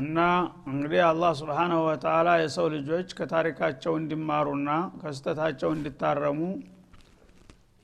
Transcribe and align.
እና 0.00 0.18
እንግዲህ 0.70 1.00
አላህ 1.08 1.32
ስብሓናሁ 1.40 1.80
ወተላ 1.86 2.28
የሰው 2.40 2.66
ልጆች 2.74 3.08
ከታሪካቸው 3.18 3.92
እንዲማሩና 4.00 4.70
ከስተታቸው 5.02 5.70
እንዲታረሙ 5.76 6.40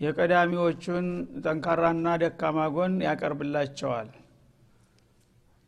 የቀዳሚዎቹን 0.01 1.07
ጠንካራና 1.45 2.09
ደካማ 2.23 2.59
ጎን 2.77 2.95
ያቀርብላቸዋል። 3.07 4.09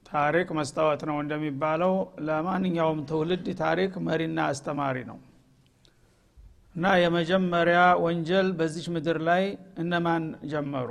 ታሪክ 0.06 0.48
መስታወት 0.58 1.02
ነው 1.10 1.16
እንደሚባለው። 1.22 1.94
ለማንኛውም 2.26 3.00
ትውልድ 3.08 3.46
ታሪክ 3.62 3.92
መሪና 4.08 4.38
አስተማሪ 4.50 4.98
ነው። 5.10 5.18
እና 6.74 6.86
የመጀመሪያ 7.02 7.80
ወንጀል 8.04 8.48
በዚች 8.58 8.86
ምድር 8.94 9.18
ላይ 9.28 9.44
እነማን 9.78 10.24
ጀመሩ 10.52 10.88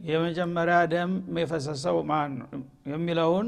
የመጀመሪያ 0.00 0.76
ደም 0.92 1.12
የፈሰሰው 1.38 1.96
ማን 2.10 2.34
የሚለውን 2.92 3.46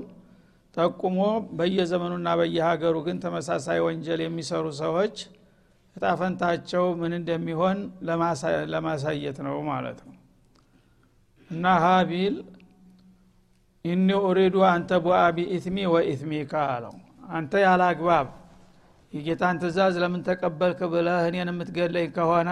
ጠቁሞ 0.75 1.21
በየዘመኑና 1.59 2.29
በየሀገሩ 2.41 2.97
ግን 3.07 3.17
ተመሳሳይ 3.25 3.79
ወንጀል 3.87 4.21
የሚሰሩ 4.25 4.67
ሰዎች 4.81 5.17
እጣፈንታቸው 5.97 6.85
ምን 7.01 7.13
እንደሚሆን 7.19 7.79
ለማሳየት 8.73 9.39
ነው 9.47 9.57
ማለት 9.71 9.99
ነው። 10.07 10.17
እና 11.51 11.65
ሀቢል 11.85 12.37
ኢኒ 13.85 14.09
ኡሪዱ 14.25 14.57
አንተ 14.71 14.91
ቡአ 15.05 15.21
ቢኢትሚ 15.37 15.77
ወኢትሚካ 15.93 16.53
አለው። 16.75 16.95
አንተ 17.31 17.53
ያለ 17.65 17.83
አግባብ 17.91 18.29
የጌታን 19.13 19.59
ትእዛዝ 19.63 19.95
ለምን 20.03 20.23
ተቀበልክ 20.27 20.81
ብለህ 20.93 21.23
እኔን 21.29 21.51
የምትገለኝ 21.53 22.09
ከሆነ 22.17 22.51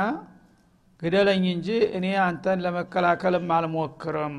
ግደለኝ 1.03 1.45
እንጂ 1.53 1.69
እኔ 1.97 2.07
አንተን 2.25 2.59
ለመከላከልም 2.65 3.49
አልሞክርም። 3.57 4.37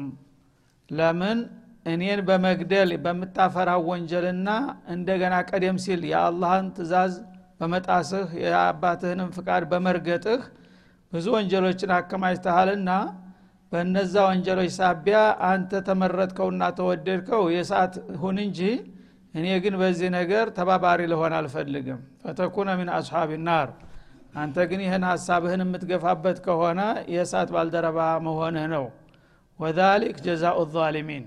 ለምን? 0.90 1.40
እኔን 1.86 2.20
በመግደል 2.28 2.90
በምታፈራው 3.04 3.82
ወንጀልና 3.90 4.50
እንደገና 4.94 5.36
ቀደም 5.50 5.78
ሲል 5.84 6.02
የአላህን 6.10 6.68
ትእዛዝ 6.76 7.14
በመጣስህ 7.60 8.28
የአባትህንም 8.44 9.30
ፍቃድ 9.38 9.64
በመርገጥህ 9.72 10.42
ብዙ 11.12 11.26
ወንጀሎችን 11.36 11.92
አከማችተሃልና 11.98 12.90
በእነዛ 13.72 14.14
ወንጀሎች 14.28 14.72
ሳቢያ 14.78 15.18
አንተ 15.50 15.82
ተመረጥከውና 15.88 16.64
ተወደድከው 16.78 17.44
የሰዓት 17.56 17.94
ሁን 18.22 18.38
እንጂ 18.46 18.60
እኔ 19.34 19.48
ግን 19.64 19.76
በዚህ 19.82 20.10
ነገር 20.20 20.46
ተባባሪ 20.58 21.02
ልሆን 21.12 21.34
አልፈልግም። 21.40 22.00
ፈተኩነ 22.23 22.70
ሚን 22.80 22.90
አስሓብ 22.96 23.32
ናር 23.48 23.70
አንተ 24.34 24.58
ግን 24.70 24.82
ይህን 24.86 25.04
ሀሳብህን 25.10 25.62
የምትገፋበት 25.64 26.38
ከሆነ 26.46 26.82
የእሳት 27.14 27.50
ባልደረባ 27.56 28.00
መሆንህ 28.26 28.66
ነው። 28.74 28.86
ወዛሊክ 29.60 30.18
ጀዛኡ 30.26 30.58
ዛሊሚን። 30.76 31.26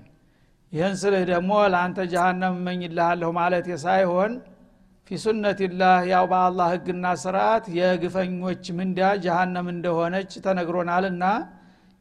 ይህን 0.73 0.95
ስልህ 1.01 1.23
ደግሞ 1.31 1.51
ለአንተ 1.73 1.99
ጀሃነም 2.13 2.55
እመኝልሃለሁ 2.59 3.29
ማለት 3.39 3.67
ሳይሆን 3.83 4.31
ፊ 5.07 5.17
ሱነትላህ 5.23 5.97
ያው 6.11 6.25
በአላህ 6.31 6.67
ህግና 6.73 7.05
ስርዓት 7.23 7.65
የግፈኞች 7.77 8.63
ምንዳ 8.77 9.09
ጀሃነም 9.25 9.67
እንደሆነች 9.73 10.31
ተነግሮናልና 10.45 11.23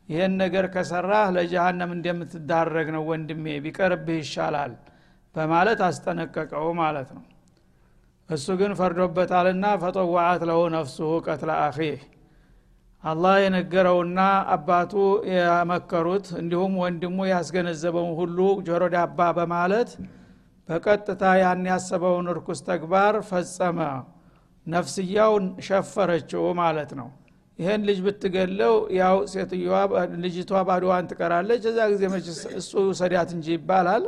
ይህን 0.09 0.33
ነገር 0.43 0.65
ከሰራህ 0.75 1.27
ለጀሃነም 1.37 1.91
እንደምትዳረግ 1.97 2.89
ነው 2.97 3.05
ወንድሜ 3.11 3.45
ቢቀርብህ 3.65 4.19
ይሻላል 4.23 4.73
በማለት 5.35 5.81
አስጠነቀቀው 5.87 6.67
ማለት 6.81 7.11
ነው 7.17 7.23
እሱ 8.33 8.47
ግን 8.59 8.73
ፈርዶበታልና 8.79 9.65
ፈጠዋዓት 9.83 10.43
ለሁ 10.49 10.61
ነፍሱሁ 10.75 11.11
ቀትለ 11.27 11.51
አኺህ። 11.63 12.01
አላህ 13.05 13.35
የነገረውና 13.43 14.19
አባቱ 14.55 14.93
የመከሩት 15.31 16.27
እንዲሁም 16.41 16.75
ወንድሙ 16.83 17.19
ያስገነዘበውን 17.31 18.13
ሁሉ 18.21 18.39
ጆሮ 18.69 18.83
ዳባ 18.95 19.19
በማለት 19.39 19.91
በቀጥታ 20.69 21.23
ያን 21.41 21.65
ያሰበውን 21.71 22.29
እርኩስ 22.33 22.61
ተግባር 22.69 23.17
ፈጸመ። 23.31 23.79
ነፍስያውን 24.67 25.45
ሸፈረችው 25.67 26.45
ማለት 26.61 26.91
ነው። 26.99 27.09
ይህን 27.59 27.83
ልጅ 27.89 27.99
ብትገለው 28.05 28.75
ያው 28.99 29.17
ሴትዮዋ 29.33 29.79
ልጅቷ 30.23 30.61
ባዶዋን 30.69 31.09
ትቀራለች። 31.11 31.63
እዛ 31.71 31.81
ጊዜ 31.93 32.03
መች 32.13 32.27
እሱ 32.61 32.71
ሰዳት 33.01 33.31
እንጂ 33.37 33.47
ይባላል 33.57 34.05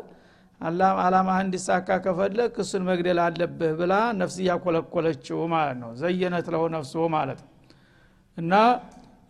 አላማ 0.61 1.31
እንዲሳካ 1.43 1.89
ከፈለግ 2.05 2.55
እሱን 2.63 2.83
መግደል 2.89 3.19
አለብህ 3.25 3.73
ብላ 3.79 3.93
ነፍስ 4.19 4.37
እያኮለኮለችው 4.43 5.41
ማለት 5.55 5.77
ነው። 5.83 5.91
ዘየነት 6.01 6.47
ለው 6.55 6.65
ነፍሱ 6.75 6.95
ማለት 7.17 7.41
ነው። 7.45 7.51
እና 8.39 8.53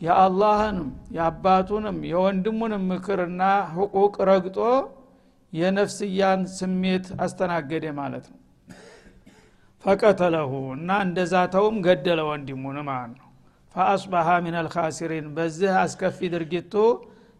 የአላህንም 0.00 0.86
የአባቱንም 1.16 1.98
የወንድሙንም 2.10 2.82
ምክርና 2.90 3.42
ህቁቅ 3.74 4.14
ረግጦ 4.30 4.58
የነፍስያን 5.52 6.40
ስሜት 6.56 7.06
አስተናገደ 7.24 7.84
ማለት 7.98 8.24
ነው። 8.32 8.40
ፈቀተለሁ 9.84 10.50
እና 10.76 10.90
እንደዛተውም 11.06 11.76
ገደለ 11.86 12.20
ወንድሙን 12.28 12.78
ማለት 12.88 13.12
ነው። 13.14 13.28
ፈአስባሃ 13.74 14.28
ሚን 14.44 14.56
አልካሲሪን 14.60 15.26
በዚህ 15.36 15.72
አስከፊ 15.80 16.28
ድርጊቱ 16.34 16.74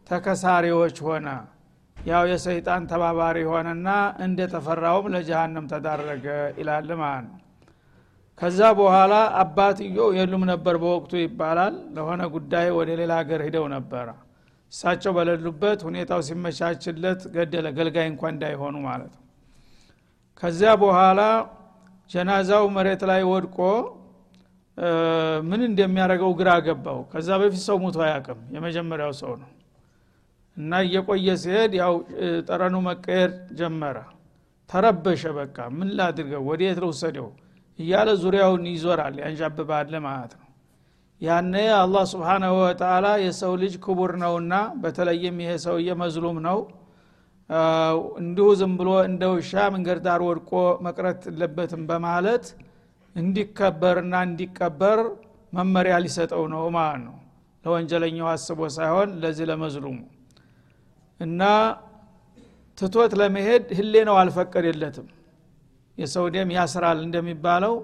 ተከሳሪዎች 0.07 0.97
ሆነ 1.07 1.27
ያው 2.05 2.25
የሰይጣን 2.31 2.83
ተባባሪ 2.91 3.39
ሆነና 3.51 3.89
እንደተፈራውም 4.25 5.07
ለጀሃነም 5.15 5.67
ተዳረገ 5.71 6.27
ይላል 6.59 6.91
ማለት 7.01 7.27
ነው። 7.29 7.41
ከዛ 8.39 8.61
በኋላ 8.79 9.13
አባትየው 9.41 10.09
የሉም 10.19 10.43
ነበር 10.53 10.77
በወቅቱ 10.83 11.13
ይባላል። 11.23 11.75
ለሆነ 11.97 12.23
ጉዳይ 12.35 12.69
ወደ 12.79 12.91
ሌላ 13.01 13.13
ሀገር 13.21 13.43
ሂደው 13.47 13.67
ነበረ። 13.75 14.07
እሳቸው 14.73 15.13
በሌሉበት 15.17 15.81
ሁኔታው 15.89 16.21
ሲመቻችለት 16.29 17.21
ገደለ 17.35 17.67
ገልጋይ 17.77 18.07
እንኳ 18.13 18.23
እንዳይሆኑ 18.33 18.77
ማለት 18.89 19.13
ነው። 19.17 19.23
ከዚያ 20.43 20.71
በኋላ 20.83 21.21
ጀናዛው 22.11 22.65
መሬት 22.77 23.03
ላይ 23.11 23.23
ወድቆ 23.31 23.59
ምን 25.49 25.61
እንደሚያደርገው 25.69 26.33
ግራ 26.41 26.51
ገባው። 26.67 27.01
ከዛ 27.13 27.29
በፊት 27.43 27.63
ሰው 27.69 27.77
ሙቶ 27.83 27.99
አያቅም 28.07 28.41
የመጀመሪያው 28.55 29.13
ሰው 29.21 29.33
ነው 29.43 29.51
እና 30.57 30.81
እየቆየ 30.85 31.29
ሲሄድ 31.43 31.73
ያው 31.81 31.95
ጠረኑ 32.49 32.75
መቀየር 32.87 33.31
ጀመረ። 33.59 33.97
ተረበሸ 34.71 35.23
በቃ። 35.39 35.57
ምን 35.77 35.89
ላድርገው? 35.99 36.43
ወዴት 36.49 36.79
ልውሰደው 36.83 37.29
እያለ 37.79 38.09
ዙሪያውን 38.23 38.65
ይዞራል። 38.71 39.15
ያንዣብባለ 39.23 39.95
ማለት 40.07 40.33
ነው። 40.35 40.49
ያነ 41.21 41.55
አላህ 41.81 42.05
ስብሓናሁ 42.13 42.55
ወተላ 42.61 43.07
የሰው 43.25 43.53
ልጅ 43.63 43.75
ክቡር 43.85 44.13
ነውና 44.23 44.55
በተለይም 44.83 45.37
ይሄ 45.45 45.53
ሰውዬ 45.65 45.89
መዝሉም 46.01 46.39
ነው 46.47 46.59
እንዲሁ 48.21 48.47
ዝም 48.61 48.73
ብሎ 48.79 48.91
እንደ 49.09 49.23
ውሻ 49.33 49.53
መንገድ 49.75 49.99
ዳር 50.07 50.21
ወድቆ 50.29 50.51
መቅረት 50.87 51.21
የለበትም 51.29 51.83
በማለት 51.91 52.45
እንዲከበርና 53.17 54.15
እንዲቀበር 54.29 55.01
መመሪያ 55.53 55.95
ሊሰጠው 56.05 56.45
ነው 56.55 56.65
ማለት 56.77 57.03
ነው። 57.05 57.17
ለወንጀለኛው 57.65 58.29
አስቦ 58.33 58.61
ሳይሆን 58.77 59.11
ለዚህ 59.23 59.47
ለመዝሉሙ 59.51 59.97
እና 61.21 61.43
ትቶት 62.79 63.13
ለመሄድ 63.21 63.65
ህሌ 63.79 63.95
ነው 64.09 64.17
አልፈቀደለትም። 64.21 65.07
የሰው 65.99 66.25
ደም 66.35 66.49
ያስራል 66.57 66.99
እንደሚባለው 67.05 67.75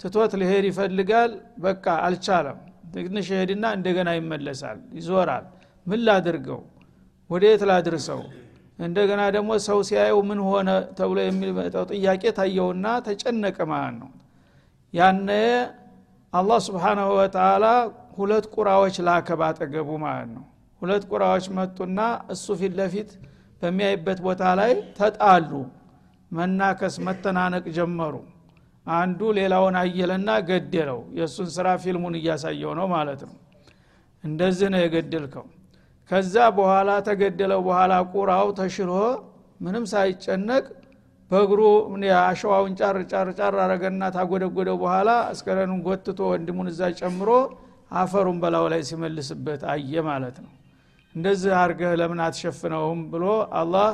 ትቶት 0.00 0.32
ሊሄድ 0.40 0.64
ይፈልጋል። 0.70 1.32
በቃ 1.58 1.84
አልቻለም። 2.06 2.58
ትንሽ 2.94 3.28
ሄድና 3.38 3.64
እንደገና 3.76 4.08
ይመለሳል 4.18 4.78
ይዞራል። 4.98 5.44
ምን 5.86 6.00
ላድርገው? 6.06 6.60
ወደየት 7.30 7.62
ላድርሰው? 7.70 8.20
እንደገና 8.78 9.22
ደግሞ 9.36 9.50
ሰው 9.66 9.78
ሲያየው 9.88 10.20
ምን 10.28 10.40
ሆነ 10.48 10.68
ተብሎ 10.98 11.18
የሚመጣው 11.24 11.84
ጥያቄ 11.92 12.22
ታየውና 12.38 12.86
ተጨነቀ 13.06 13.58
ማለት 13.72 13.94
ነው። 14.02 14.10
ያነ 14.94 15.30
አላህ 16.32 16.58
ስብሓናሁ 16.66 17.08
ወተላ 17.18 17.64
ሁለት 18.18 18.46
ቁራዎች 18.54 18.96
ላከ 19.06 19.28
ባጠገቡ 19.40 19.88
ማለት 20.04 20.28
ነው 20.36 20.44
ሁለት 20.82 21.04
ቁራዎች 21.10 21.46
መጡና 21.58 21.98
እሱ 22.32 22.46
ፊት 22.60 22.72
ለፊት 22.78 23.10
በሚያይበት 23.62 24.18
ቦታ 24.26 24.42
ላይ 24.60 24.72
ተጣሉ። 24.98 25.50
መናከስ 26.30 26.94
መተናነቅ 27.06 27.64
ጀመሩ። 27.76 28.14
አንዱ 28.86 29.20
ሌላውን 29.38 29.76
አየለና 29.80 30.30
ገደለው። 30.48 31.00
የእሱን 31.18 31.48
ስራ 31.56 31.68
ፊልሙን 31.82 32.14
እያሳየው 32.20 32.72
ነው 32.78 32.86
ማለት 32.94 33.20
ነው። 33.28 33.34
እንደዚህ 34.24 34.68
ነው 34.74 34.80
የገደልከው። 34.82 35.46
ከዛ 36.10 36.34
በኋላ 36.56 36.90
ተገደለው 37.06 37.60
በኋላ 37.68 37.92
ቁራው 38.12 38.48
ተሽሎ 38.58 38.90
ምንም 39.60 39.84
ሳይጨነቅ 39.92 40.64
በእግሩ 41.30 41.60
አሸዋውን 42.20 42.74
ጫር 42.80 42.96
ጫር 43.10 43.28
ጫር 43.38 43.54
አረገና 43.62 44.02
ታጎደጎደው 44.16 44.76
በኋላ 44.82 45.10
አስከረኑን 45.30 45.80
ጎትቶ 45.86 46.20
ወንድሙን 46.32 46.68
እዛ 46.72 46.90
ጨምሮ 47.00 47.30
አፈሩን 47.94 48.38
በላው 48.42 48.66
ላይ 48.72 48.80
ሲመልስበት 48.88 49.62
አየ 49.72 50.02
ማለት 50.08 50.36
ነው 50.44 50.52
እንደዚህ 51.16 51.52
አርገህ 51.58 51.92
ለምን 52.00 52.20
አትሸፍነውም 52.24 53.00
ብሎ 53.12 53.24
አላህ 53.60 53.90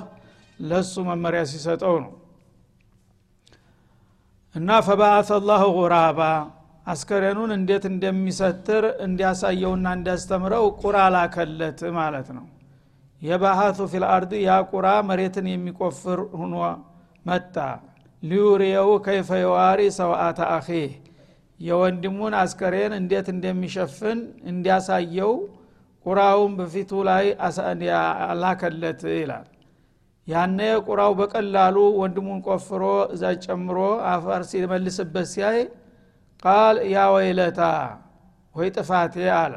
ለሱ 0.60 0.94
መመሪያ 1.08 1.42
ሲሰጠው 1.50 1.94
ነው። 2.04 2.12
እና 4.54 4.70
ፈባአተ 4.86 5.30
ላሁ 5.48 5.64
ጉራባ 5.76 6.20
አስከሬኑን 6.86 7.50
እንዴት 7.56 7.84
እንደሚሰትር 7.90 8.84
እንዲያሳየውና 9.04 9.86
እንዲያስተምረው 9.98 10.64
ቁራ 10.80 10.96
ላከለት 11.14 11.80
ማለት 11.98 12.28
ነው። 12.36 12.46
يبحث 13.22 13.78
في 13.92 14.06
الأرض 14.06 14.32
ያ 14.42 14.52
ቁራ 14.70 14.88
መሬትን 15.08 15.46
የሚቆፍር 15.50 16.20
ሁኖ 16.40 16.54
መጣ። 17.26 17.56
ليريه 18.22 18.90
كيف 19.04 19.30
يواري 19.42 19.80
سوءة 19.98 20.40
أخيه 20.56 20.90
የወንድሙን 21.60 22.34
አስከሬን 22.40 22.92
እንዴት 22.98 23.26
እንደሚሸፍን 23.34 24.18
እንዲያሳየው 24.52 25.32
ቁራውን 26.06 26.52
በፊቱ 26.58 26.92
ላይ 27.08 27.24
ላከለት 28.28 29.02
ይላል። 29.14 29.46
ያነ 30.26 30.58
ቁራው 30.86 31.12
በቀላሉ 31.20 31.76
ወንድሙን 32.00 32.40
ቆፍሮ 32.46 32.82
እዛ 33.14 33.22
ጨምሮ 33.44 33.78
አፈር 34.10 34.42
ሲመልስበት 34.50 35.26
ሲያይ 35.32 35.58
ቃል 36.42 36.76
ያ 36.92 37.06
ወይለታ 37.14 37.60
ወይ 38.54 38.68
ጥፋቴ 38.76 39.14
አለ። 39.38 39.54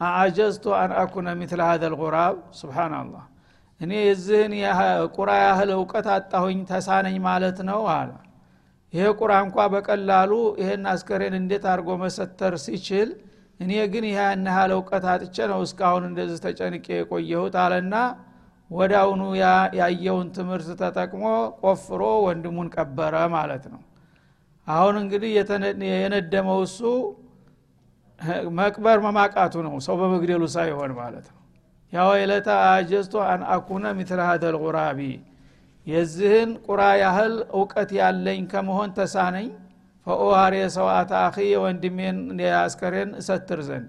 አአጀዝቱ 0.00 0.64
አን 0.78 0.92
አኩነ 1.00 1.28
ሚትል 1.40 1.60
ሀዘ 1.66 1.82
ልቁራብ 1.92 2.36
ስብናላህ 2.58 3.24
እኔ 3.80 3.92
የዚህን 4.02 4.52
ቁራ 5.16 5.30
ያህል 5.44 5.70
እውቀት 5.76 6.06
አጣሁኝ 6.14 6.58
ተሳነኝ 6.70 7.16
ማለት 7.26 7.58
ነው 7.68 7.82
አለ። 7.94 8.10
ይሄ 8.92 9.04
ቁራ 9.20 9.32
እንኳ 9.44 9.56
በቀላሉ 9.72 10.32
ይሄን 10.60 10.82
አስከሬን 10.92 11.34
እንዴት 11.38 11.64
አድርጎ 11.70 11.90
መሰተር 12.02 12.54
ሲችል 12.64 13.08
እኔ 13.60 13.72
ግን 13.92 14.04
ይህ 14.08 14.16
ያህል 14.18 14.70
እውቀት 14.76 15.04
አጥቼ 15.12 15.36
ነው 15.50 15.60
እስካሁን 15.66 16.04
እንደዚህ 16.08 16.38
ተጨንቄ 16.44 16.86
የቆየሁት 16.96 17.56
አለና 17.62 17.94
ወዳውኑ 18.70 19.22
ያየውን 19.80 20.28
ትምህርት 20.36 20.68
ተጠቅሞ 20.80 21.24
ቆፍሮ 21.62 22.02
ወንድሙን 22.26 22.68
ቀበረ 22.76 23.14
ማለት 23.34 23.64
ነው። 23.72 23.82
አሁን 24.66 24.94
እንግዲህ 25.02 25.30
የነደመው 25.94 26.60
እሱ 26.66 26.80
መቅበር 28.58 28.98
መማቃቱ 29.04 29.54
ነው 29.66 29.74
ሰው 29.86 29.94
በመግደሉ 30.00 30.42
ሳይሆን 30.54 30.92
ማለት 30.98 31.26
ነው። 31.32 31.40
ያ 31.92 32.04
ወይለታ 32.10 32.48
አጀዝቶ 32.68 33.14
አን 33.26 33.42
አኩነ 33.54 33.84
ቁራቢ 34.62 35.00
የዚህን 35.86 36.50
ቁራ 36.66 36.82
ያህል 37.02 37.34
እውቀት 37.54 37.90
ያለኝ 37.98 38.40
ከመሆን 38.52 38.90
ተሳነኝ 38.98 39.48
ፈኦሃሬ 40.06 40.54
ሰውአተ 40.74 41.10
አኺ 41.20 41.36
የወንድሜን 41.48 42.16
አስከሬን 42.58 43.10
እሰትር 43.20 43.60
ዘንድ። 43.68 43.86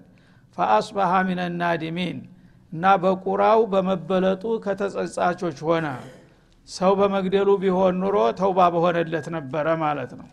ፈአስባሃ 0.58 1.12
ሚነ 1.28 1.40
ናዲሚን 1.58 2.18
እና 2.72 2.84
በቁራው 3.02 3.60
በመበለጡ 3.72 4.44
ከተጸጻቾች 4.64 5.58
ሆነ። 5.66 5.86
ሰው 6.68 6.92
በመግደሉ 7.00 7.48
ቢሆን 7.62 7.94
ኑሮ 8.02 8.16
ተውባ 8.38 8.60
በሆነለት 8.74 9.26
ነበረ 9.36 9.66
ማለት 9.84 10.12
ነው። 10.20 10.28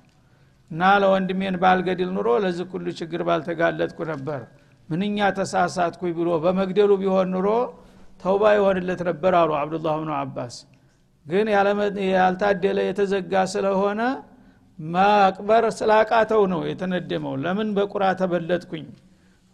እና 0.71 0.81
ለወንድሜን 1.01 1.55
ባልገድል 1.63 2.09
ኑሮ 2.15 2.29
ለዚህ 2.43 2.67
ሁሉ 2.73 2.87
ችግር 2.99 3.21
ባልተጋለጥኩ 3.27 3.99
ነበር። 4.11 4.41
ምንኛ 4.89 5.17
ተሳሳትኩኝ 5.37 6.11
ብሎ 6.17 6.29
በመግደሉ 6.43 6.91
ቢሆን 7.01 7.27
ኑሮ 7.35 7.49
ተውባ 8.23 8.43
ይሆንለት 8.57 9.01
ነበር 9.09 9.33
አሉ 9.39 9.51
አብዱላህ 9.59 9.95
ብኑ 10.01 10.11
አባስ። 10.19 10.55
ግን 11.25 11.47
ያልታደለ 12.13 12.79
የተዘጋ 12.87 13.33
ስለሆነ 13.53 14.01
ማቅበር 14.79 15.63
ስላቃተው 15.77 16.43
ነው 16.53 16.61
የተነደመው። 16.69 17.33
ለምን 17.43 17.69
በቁራ 17.77 18.03
ተበለጥኩኝ 18.21 18.85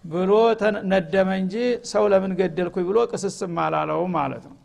ብሎ 0.03 0.31
ነደመ 0.91 1.29
እንጂ 1.41 1.55
ሰው 1.91 2.03
ለምን 2.11 2.33
ገደልኩኝ 2.39 2.85
ብሎ 2.89 2.99
ቅስስም 3.11 3.55
አላለው 3.63 4.01
ማለት 4.15 4.43
ነው። 4.49 4.57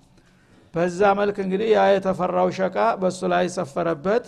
በዛ 0.74 1.00
መልክ 1.18 1.36
እንግዲህ 1.44 1.68
ያ 1.74 1.82
የተፈራው 1.90 2.48
ሸቃ 2.58 2.76
በእሱ 3.00 3.20
ላይ 3.32 3.46
ሰፈረበት። 3.56 4.24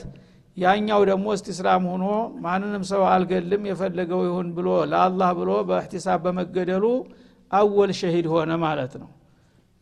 ያኛው 0.57 1.01
ደግሞ 1.09 1.27
እስቲስላም 1.37 1.85
ሆኖ 1.91 2.05
ማንንም 2.45 2.83
ሰው 2.91 3.03
አልገልም 3.11 3.63
የፈለገው 3.71 4.21
ይሁን 4.29 4.49
ብሎ 4.57 4.69
ለአላህ 4.93 5.31
ብሎ 5.41 5.51
በእህቲሳብ 5.69 6.21
በመገደሉ 6.27 6.85
አወል 7.51 7.91
ሸሂድ 7.99 8.27
ሆነ 8.33 8.53
ማለት 8.65 8.95
ነው። 9.03 9.11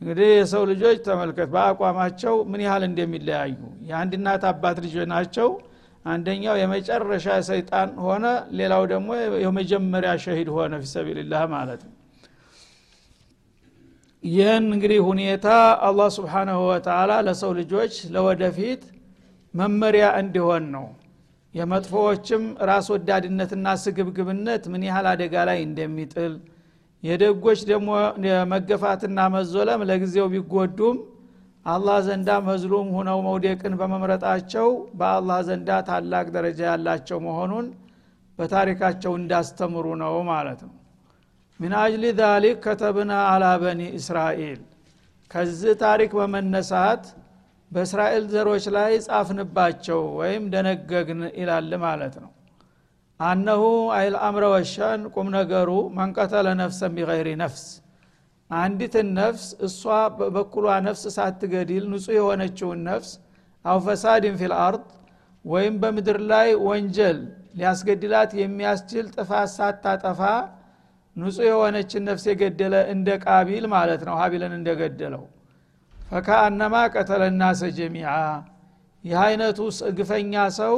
እንግዲህ 0.00 0.30
የሰው 0.34 0.62
ልጆች 0.70 0.96
ተመልከት 1.06 1.48
በአቋማቸው 1.54 2.34
ምን 2.50 2.62
ያህል 2.66 2.82
እንደሚለያዩ። 2.88 3.54
የአንድ 3.88 4.12
እናት 4.18 4.42
አባት 4.50 4.78
ልጆች 4.84 5.06
ናቸው 5.14 5.48
አንደኛው 6.04 6.56
የመጨረሻ 6.60 7.26
ሰይጣን 7.48 7.90
ሆነ 8.04 8.24
ሌላው 8.58 8.82
ደግሞ 8.90 9.08
የመጀመሪያ 9.44 10.10
ሸሂድ 10.24 10.48
ሆነ 10.56 10.74
ፊሰቢልላህ 10.82 11.44
ማለት 11.54 11.82
ነው። 11.86 11.92
ይህን 14.22 14.66
እንግዲህ 14.74 15.00
ሁኔታ 15.08 15.46
አላህ 15.86 16.08
ስብሓናሁ 16.16 16.60
ወተላ 16.68 17.12
ለሰው 17.26 17.50
ልጆች 17.58 17.94
ለወደፊት 18.14 18.82
መመሪያ 19.54 20.04
እንዲሆን 20.20 20.64
ነው። 20.74 20.86
የመጥፎዎችም 21.54 22.44
ራስ 22.68 22.86
ወዳድነትና 22.94 23.66
ስግብግብነት 23.82 24.62
ምን 24.72 24.82
ያህል 24.88 25.06
አደጋ 25.10 25.34
ላይ 25.48 25.58
እንደሚጥል 25.66 26.32
የደጎች 27.02 27.60
ደግሞ 27.70 27.88
መገፋትና 28.52 29.20
መዞለም 29.34 29.80
ለጊዜው 29.88 30.26
ቢጎዱም 30.32 30.96
አላህ 31.66 31.98
ዘንዳ 32.06 32.30
መዝሉም 32.46 32.88
ሁነው 32.96 33.18
መውደቅን 33.26 33.74
በመምረጣቸው 33.80 34.68
በአላህ 34.98 35.38
ዘንዳ 35.48 35.70
ታላቅ 35.88 36.26
ደረጃ 36.34 36.60
ያላቸው 36.68 37.18
መሆኑን 37.26 37.66
በታሪካቸው 38.38 39.12
እንዳስተምሩ 39.20 39.86
ነው 40.02 40.14
ማለት 40.30 40.60
ነው። 40.66 40.74
ምን 41.60 41.72
አጅሊ 41.80 42.04
ዛሊክ 42.18 42.56
ከተብና 42.64 43.12
አላ 43.30 43.44
በኒ 43.62 43.82
እስራኤል። 43.98 44.60
ከዚህ 45.30 45.74
ታሪክ 45.84 46.10
በመነሳት 46.18 47.04
በእስራኤል 47.70 48.24
ዘሮች 48.32 48.64
ላይ 48.76 48.92
ጻፍንባቸው 49.06 50.00
ወይም 50.18 50.42
ደነገግን 50.52 51.20
ይላል 51.38 51.70
ማለት 51.84 52.14
ነው። 52.22 52.30
አነሁ 53.20 53.62
አይል 53.96 54.14
አምረ 54.26 54.44
ወሸን 54.54 55.02
ቁም 55.14 55.28
ነገሩ 55.36 55.70
መንቀተለ 55.98 56.46
ነፍሰን 56.60 56.92
ቢገይሪ 56.96 57.28
ነፍስ 57.42 57.64
አንዲትን 58.50 59.08
ነፍስ 59.18 59.44
እሷ 59.66 59.82
በበኩሏ 60.16 60.66
ነፍስ 60.86 61.04
ሳትገድል 61.16 61.84
ንጹህ 61.92 62.14
የሆነችውን 62.18 62.80
ነፍስ 62.88 63.10
አው 63.64 63.78
ፈሳድን 63.86 64.36
ፊል 64.40 64.54
አርድ 64.64 64.84
ወይም 65.44 65.74
በምድር 65.82 66.18
ላይ 66.30 66.48
ወንጀል 66.66 67.18
ሊያስገድላት 67.58 68.30
የሚያስችል 68.38 69.06
ጥፋት 69.16 69.48
ሳታጠፋ 69.54 70.20
ንጹህ 71.16 71.46
የሆነችን 71.48 72.02
ነፍስ 72.08 72.24
የገደለ 72.30 72.74
እንደ 72.92 73.08
ቃቢል 73.24 73.64
ማለት 73.74 74.02
ነው። 74.08 74.14
ሀቢልን 74.20 74.52
እንደገደለው። 74.56 75.24
ፈካአነማ 75.96 76.74
ቀተለናሰ 76.94 77.60
ጀሚዓ። 77.76 78.10
ይህ 79.04 79.18
አይነቱ 79.22 79.58
ግፈኛ 79.98 80.34
ሰው 80.58 80.74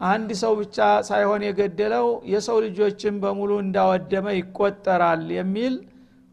አንድ 0.00 0.30
ሰው 0.40 0.52
ብቻ 0.60 0.78
ሳይሆን 1.08 1.42
የገደለው 1.46 2.06
የሰው 2.32 2.56
ልጆችን 2.64 3.14
በሙሉ 3.22 3.52
እንዳወደመ 3.64 4.26
ይቆጠራል 4.38 5.22
የሚል 5.36 5.74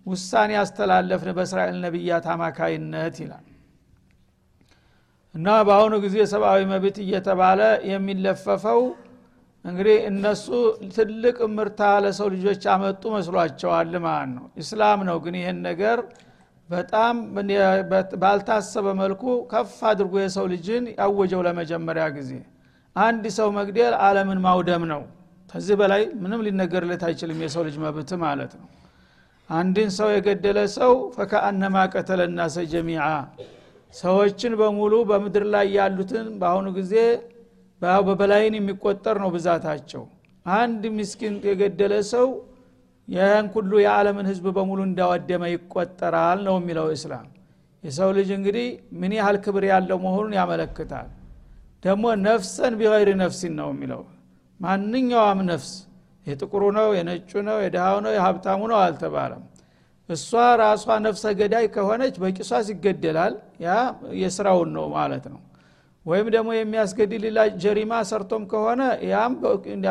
ውሳኔ 0.05 0.51
ያስተላለፍን 0.57 1.29
በእስራኤል 1.37 1.77
ነቢያት 1.83 2.25
አማካይነት 2.33 3.15
ይላል። 3.23 3.45
እና 5.35 5.47
በአሁኑ 5.67 5.93
ጊዜ 6.03 6.17
ሰብአዊ 6.31 6.59
መብት 6.71 6.97
እየተባለ 7.03 7.61
የሚለፈፈው 7.91 8.81
እንግዲህ 9.65 9.97
እነሱ 10.09 10.45
ትልቅ 10.95 11.37
ምርታ 11.53 11.81
ለሰው 12.03 12.27
ልጆች 12.33 12.63
አመጡ 12.73 13.03
መስሏቸዋል 13.15 13.93
ማለት 14.05 14.31
ነው። 14.35 14.45
ኢስላም 14.61 15.01
ነው 15.09 15.17
ግን 15.25 15.35
ይህን 15.39 15.59
ነገር 15.67 15.99
በጣም 16.69 17.15
ባልታሰበ 18.23 18.87
መልኩ 19.01 19.23
ከፍ 19.51 19.73
አድርጎ 19.89 20.13
የሰው 20.23 20.45
ልጅን 20.53 20.85
ያወጀው 20.95 21.41
ለመጀመሪያ 21.47 22.05
ጊዜ። 22.17 22.31
አንድ 22.95 23.25
ሰው 23.37 23.49
መግደል 23.57 23.93
አለምን 24.05 24.39
ማውደም 24.45 24.83
ነው። 24.93 25.01
ከዚህ 25.49 25.75
በላይ 25.79 26.03
ምንም 26.21 26.41
ሊነገርለት 26.45 27.03
አይችልም 27.07 27.41
የሰው 27.45 27.63
ልጅ 27.67 27.75
መብት 27.83 28.11
ማለት 28.23 28.53
ነው 28.59 28.67
አንድን 29.49 29.89
ሰው 29.97 30.09
የገደለ 30.13 30.59
ሰው 30.75 30.93
ፈከአነማ 31.15 31.77
ቀተለ 31.93 32.21
ናሰ 32.35 32.57
ጀሚዓ። 32.71 33.05
ሰዎችን 33.93 34.53
በሙሉ 34.59 34.93
በምድር 35.09 35.45
ላይ 35.53 35.67
ያሉትን 35.77 36.27
በአሁኑ 36.41 36.67
ጊዜ 36.77 36.93
በበላይን 37.81 38.55
የሚቆጠር 38.57 39.17
ነው 39.23 39.29
ብዛታቸው። 39.35 40.03
አንድ 40.45 40.83
ምስኪን 40.95 41.35
የገደለ 41.49 41.93
ሰው 42.13 42.27
ይህን 43.07 43.47
ሁሉ 43.55 43.71
የዓለምን 43.83 44.27
ህዝብ 44.31 44.45
በሙሉ 44.57 44.79
እንዳወደመ 44.87 45.43
ይቆጠራል 45.53 46.39
ነው 46.47 46.55
የሚለው 46.59 46.87
እስላም። 46.95 47.27
የሰው 47.83 48.09
ልጅ 48.17 48.29
እንግዲህ 48.37 48.67
ምን 48.99 49.13
ያህል 49.17 49.37
ክብር 49.45 49.63
ያለው 49.71 49.97
መሆኑን 50.05 50.33
ያመለክታል። 50.39 51.07
ደግሞ 51.83 52.03
ነፍሰን 52.25 52.73
ቢገይር 52.79 53.09
ነፍሲን 53.21 53.53
ነው 53.59 53.69
የሚለው። 53.73 54.01
ማንኛውም 54.59 55.39
ነፍስ 55.49 55.71
የጥቁሩ 56.27 56.63
ነው 56.77 56.87
የነጩ 56.97 57.31
ነው 57.47 57.57
የድሃው 57.63 57.97
ነው 58.05 58.11
የሀብታሙ 58.15 58.61
ነው 58.71 58.77
አልተባለም። 58.83 59.41
እሷ 60.09 60.29
ራሷ 60.61 60.85
ነፍሰ 61.05 61.25
ገዳይ 61.39 61.65
ከሆነች 61.75 62.15
በቂሷስ 62.21 62.67
ይገደላል። 62.73 63.33
ያ 63.65 63.69
የስራውን 64.21 64.71
ነው 64.77 64.85
ማለት 64.95 65.25
ነው። 65.33 65.39
ወይም 66.05 66.27
ደግሞ 66.35 66.49
የሚያስገድል 66.55 67.25
ጀሪማ 67.63 67.93
ሰርቶም 68.09 68.43
ከሆነ 68.51 68.81
ያም 69.11 69.33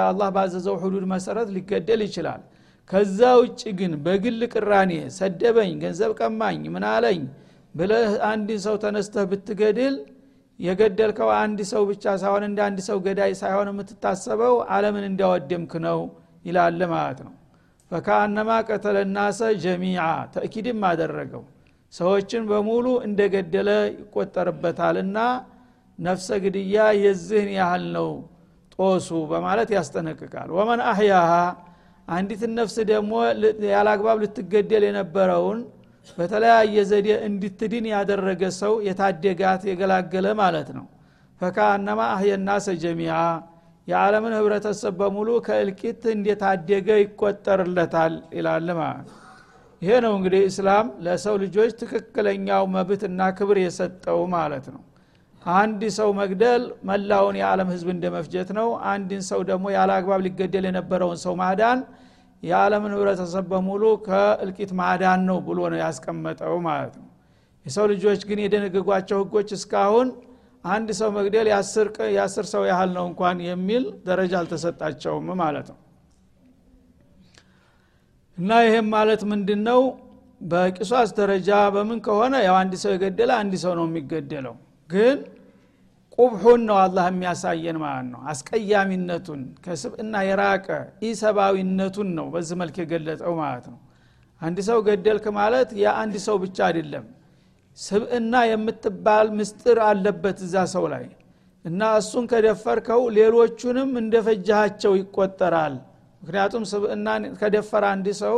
አላህ 0.04 0.28
ባዘዘው 0.36 0.76
ሁዱድ 0.82 1.04
መሰረት 1.12 1.48
ሊገደል 1.56 2.00
ይችላል። 2.06 2.42
ከዛ 2.90 3.20
ውጭ 3.40 3.62
ግን 3.78 3.92
በግል 4.04 4.40
ቅራኔ 4.54 4.92
ሰደበኝ 5.16 5.70
ገንዘብ 5.82 6.10
ቀማኝ 6.20 6.62
ምናለኝ 6.74 7.20
ብለህ 7.74 8.10
አንድ 8.30 8.48
ሰው 8.64 8.74
ተነስተህ 8.82 9.24
ብትገድል 9.30 9.94
የገደልከው 10.60 11.30
አንድ 11.36 11.60
ሰው 11.70 11.82
ብቻ 11.90 12.04
ሳይሆን 12.22 12.42
እንደ 12.48 12.58
አንድ 12.66 12.78
ሰው 12.88 12.98
ገዳይ 13.06 13.32
ሳይሆን 13.40 13.68
የምትታሰበው 13.70 14.54
አለምን 14.74 15.04
እንዲያወደምክ 15.08 15.72
ነው 15.86 16.00
ይላል 16.44 16.80
ማለት 16.92 17.20
ነው። 17.26 17.32
ፈካአነማ 17.90 18.50
ቀተለ 18.68 18.98
ናሰ 19.14 19.40
ጀሚዓ 19.64 20.02
ተእኪድም 20.34 20.82
አደረገው። 20.90 21.42
ሰዎችን 21.92 22.42
በሙሉ 22.50 22.86
እንደገደለ 23.06 23.68
ይቆጠርበታልና 23.92 25.18
ነፍሰ 25.98 26.28
ግድያ 26.44 26.76
የዝህን 27.00 27.50
ያህል 27.58 27.84
ነው 27.96 28.08
ጦሱ 28.76 29.08
በማለት 29.30 29.70
ያስጠነቅቃል። 29.76 30.48
ወመን 30.56 30.80
አህያሃ 30.90 31.32
አንዲትን 32.08 32.52
ነፍስ 32.58 32.76
ደግሞ 32.90 33.12
ያላግባብ 33.72 34.16
ልትገደል 34.22 34.84
የነበረውን 34.88 35.60
በተለያየ 36.18 36.76
ዘዴ 36.88 37.08
እንድትድን 37.26 37.84
ያደረገ 37.92 38.42
ሰው 38.58 38.72
የታደጋት 38.86 39.62
የገላገለ 39.70 40.26
ማለት 40.40 40.68
ነው። 40.78 40.86
ፈካአነማ 41.40 42.00
አህየናሰ 42.14 42.66
ጀሚያ 42.82 43.12
የዓለምን 43.88 44.34
ህብረተሰብ 44.38 44.94
በሙሉ 45.00 45.28
ከእልቂት 45.46 46.02
እንደታደገ 46.12 46.88
ይቆጠርለታል? 47.00 48.14
ይላል 48.36 48.68
ማለት 48.78 49.08
ይሄ 49.82 49.92
ነው 50.04 50.12
እንግዲህ 50.16 50.42
እስላም 50.48 50.86
ለሰው 51.04 51.36
ልጆች 51.42 51.70
ትክክለኛው 51.80 52.64
መብትና 52.74 53.20
ክብር 53.38 53.56
የሰጠው 53.62 54.20
ማለት 54.34 54.66
ነው። 54.74 54.82
አንድ 55.42 55.80
ሰው 55.96 56.10
መግደል 56.18 56.62
መላውን 56.88 57.36
የዓለም 57.40 57.68
ህዝብ 57.72 57.88
እንደ 57.94 58.04
መፍጀት 58.16 58.50
ነው። 58.58 58.68
አንድን 58.90 59.22
ሰው 59.30 59.40
ደግሞ 59.48 59.64
ያለ 59.76 59.90
አግባብ 59.96 60.20
ሊገደል 60.26 60.66
የነበረውን 60.68 61.18
ሰው 61.24 61.34
ማዳን 61.40 61.80
የዓለምን 62.42 62.92
ህብረተሰብ 62.96 63.44
በሙሉ 63.50 63.82
ከእልቂት 64.06 64.70
ማዳን 64.80 65.20
ነው 65.28 65.38
ብሎ 65.48 65.58
ነው 65.72 65.78
ያስቀመጠው 65.82 66.54
ማለት 66.68 66.94
ነው። 67.00 67.08
የሰው 67.66 67.86
ልጆች 67.92 68.20
ግን 68.28 68.38
የደነገጓቸው 68.44 69.18
ህጎች 69.22 69.50
እስካሁን 69.58 70.08
አንድ 70.64 70.88
ሰው 70.98 71.08
መግደል 71.16 71.46
የአስር 72.12 72.46
ሰው 72.52 72.62
ያህል 72.70 72.90
ነው 72.96 73.04
እንኳን 73.10 73.38
የሚል 73.46 73.84
ደረጃ 74.06 74.32
አልተሰጣቸውም 74.40 75.28
ማለት 75.40 75.68
ነው። 75.72 75.78
እና 78.38 78.50
ይሄም 78.66 78.86
ማለት 78.94 79.22
ምንድን 79.30 79.60
ነው 79.68 79.80
በቂሷስ 80.42 81.10
ደረጃ 81.18 81.50
በምን 81.74 81.98
ከሆነ 82.06 82.34
ያው 82.46 82.56
አንድ 82.60 82.74
ሰው 82.82 82.90
የገደለ 82.94 83.30
አንድ 83.42 83.54
ሰው 83.64 83.72
ነው 83.78 83.86
የሚገደለው። 83.88 84.54
ግን 84.90 85.18
ቁብሑን 86.18 86.62
ነው 86.68 86.76
አላህ 86.80 87.04
የሚያሳየን 87.10 87.76
ማለት 87.82 88.06
ነው። 88.12 88.20
አስቀያሚነቱን 88.32 89.42
ከስብእና 89.64 90.14
የራቀ 90.28 90.66
ኢሰብአዊነቱን 91.08 92.08
ነው 92.18 92.26
በዚህ 92.34 92.56
መልክ 92.62 92.76
የገለጠው 92.82 93.34
ማለት 93.40 93.66
ነው። 93.72 93.78
አንድ 94.42 94.58
ሰው 94.68 94.78
ገደልክ 94.86 95.26
ማለት 95.38 95.70
የአንድ 95.82 96.16
ሰው 96.26 96.36
ብቻ 96.44 96.58
አይደለም 96.68 97.04
ስብእና 97.78 98.34
የምትባል 98.48 99.26
ምስጥር 99.38 99.78
አለበት 99.86 100.38
እዛ 100.46 100.56
ሰው 100.74 100.84
ላይ። 100.92 101.04
እና 101.64 101.80
እሱን 102.00 102.24
ከደፈርከው 102.30 103.02
ሌሎቹንም 103.16 103.90
እንደፈጃሃቸው 104.00 104.92
ይቆጠራል። 105.00 105.74
ምክንያቱም 106.22 106.64
ስብእና 106.72 107.06
ከደፈረ 107.40 107.84
አንድ 107.94 108.08
ሰው 108.22 108.36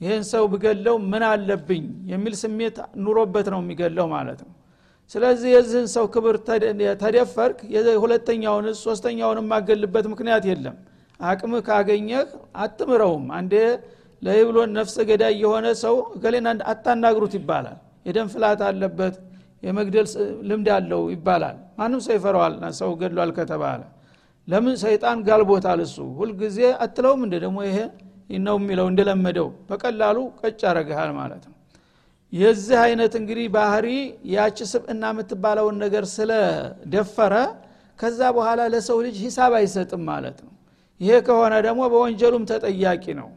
ይህን 0.00 0.24
ሰው 0.30 0.44
ብገለው 0.52 0.96
ምን 1.10 1.22
አለብኝ 1.28 1.84
የሚል 2.12 2.34
ስሜት 2.40 2.76
ኑሮበት 3.04 3.46
ነው 3.54 3.60
የሚገለው 3.62 4.06
ማለት 4.14 4.40
ነው። 4.46 4.52
ስለዚህ 5.10 5.48
የዚህን 5.54 5.88
ሰው 5.94 6.04
ክብር 6.14 6.36
ተደፈርክ 7.02 7.58
ሁለተኛውን 8.02 8.66
ሶስተኛውን 8.82 9.40
የማገልበት 9.42 10.06
ምክንያት 10.12 10.44
የለም። 10.50 10.76
አቅም 11.20 11.52
ካገኘህ 11.66 12.28
አትምረውም። 12.56 13.26
አንዴ 13.38 13.54
ለይብሎን 14.22 14.70
ነፍሰ 14.78 14.96
ገዳይ 15.08 15.34
የሆነ 15.42 15.66
ሰው 15.82 15.96
እገሌን 16.16 16.46
አታናግሩት 16.72 17.34
ይባላል 17.38 17.78
የደም 18.06 18.28
ፍላት 18.32 18.60
አለበት 18.68 19.14
የመግደል 19.62 20.06
ልምድ 20.48 20.68
አለው 20.76 21.02
ይባላል። 21.12 21.56
ማንም 21.78 22.00
ሰው 22.06 22.14
ይፈረዋል 22.16 22.54
ሰው 22.80 22.90
ገድሏል 23.00 23.30
ከተባለ። 23.36 23.82
ለምን 24.48 24.76
ሰይጣን 24.82 25.18
ጋልቦታል 25.26 25.80
እሱ? 25.84 25.96
ሁልጊዜ 26.18 26.58
አትለውም 26.84 27.20
እንደ 27.26 27.34
ደግሞ 27.44 27.58
ይሄ 27.68 27.78
ነው 28.40 28.56
የሚለው 28.60 28.86
እንደለመደው። 28.92 29.48
በቀላሉ 29.68 30.18
ቀጭ 30.40 30.60
ያረግሃል 30.66 31.10
ማለት 31.18 31.42
ነው። 31.48 31.56
የዚህ 32.32 32.78
አይነት 32.84 33.12
እንግዲህ 33.20 33.46
ባህሪ 33.56 33.86
ያቺ 34.34 34.58
ስብእና 34.70 35.04
የምትባለውን 35.12 35.76
ነገር 35.84 36.04
ስለደፈረ 36.14 37.34
ከዛ 37.98 38.20
በኋላ 38.36 38.60
ለሰው 38.72 38.98
ልጅ 39.06 39.16
ሂሳብ 39.24 39.52
አይሰጥም 39.58 40.02
ማለት 40.10 40.38
ነው። 40.46 40.52
ይሄ 41.00 41.14
ከሆነ 41.26 41.54
ደግሞ 41.66 41.82
በወንጀሉም 41.92 42.44
ተጠያቂ 42.50 43.04
ነው 43.20 43.28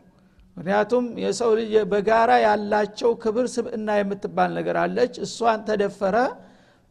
ምክንያቱም 0.58 1.06
የሰው 1.24 1.52
ልጅ 1.60 1.72
በጋራ 1.92 2.32
ያላቸው 2.46 3.12
ክብር 3.24 3.46
ስብእና 3.56 3.90
የምትባል 4.00 4.52
ነገር 4.58 4.78
አለች። 4.84 5.14
እሷን 5.26 5.62
ተደፈረ 5.68 6.18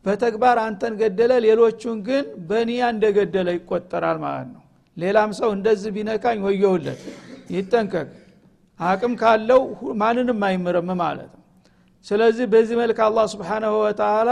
በተግባር 0.04 0.56
አንተን 0.64 0.94
ገደለ 1.00 1.32
ሌሎቹን 1.44 1.98
ግን 2.08 2.24
በኒያ 2.48 2.82
እንደገደለ 2.94 3.48
ይቆጠራል 3.56 4.18
ማለት 4.24 4.48
ነው። 4.54 4.62
ሌላም 4.96 5.30
ሰው 5.38 5.50
እንደዚህ 5.56 5.92
ቢነካኝ 5.96 6.40
ወየውለት 6.46 7.00
ይጠንቀቅ። 7.54 8.08
አቅም 8.80 9.14
ካለው 9.20 9.62
ማንንም 10.00 10.42
አይምርም 10.48 10.90
ማለት 11.00 11.30
ነው። 11.34 11.40
ስለዚህ 12.06 12.46
በዚህ 12.52 12.76
መልክ 12.80 12.98
አላህ 13.06 13.26
ስብሓናሁ 13.34 13.74
ወተላ 13.84 14.30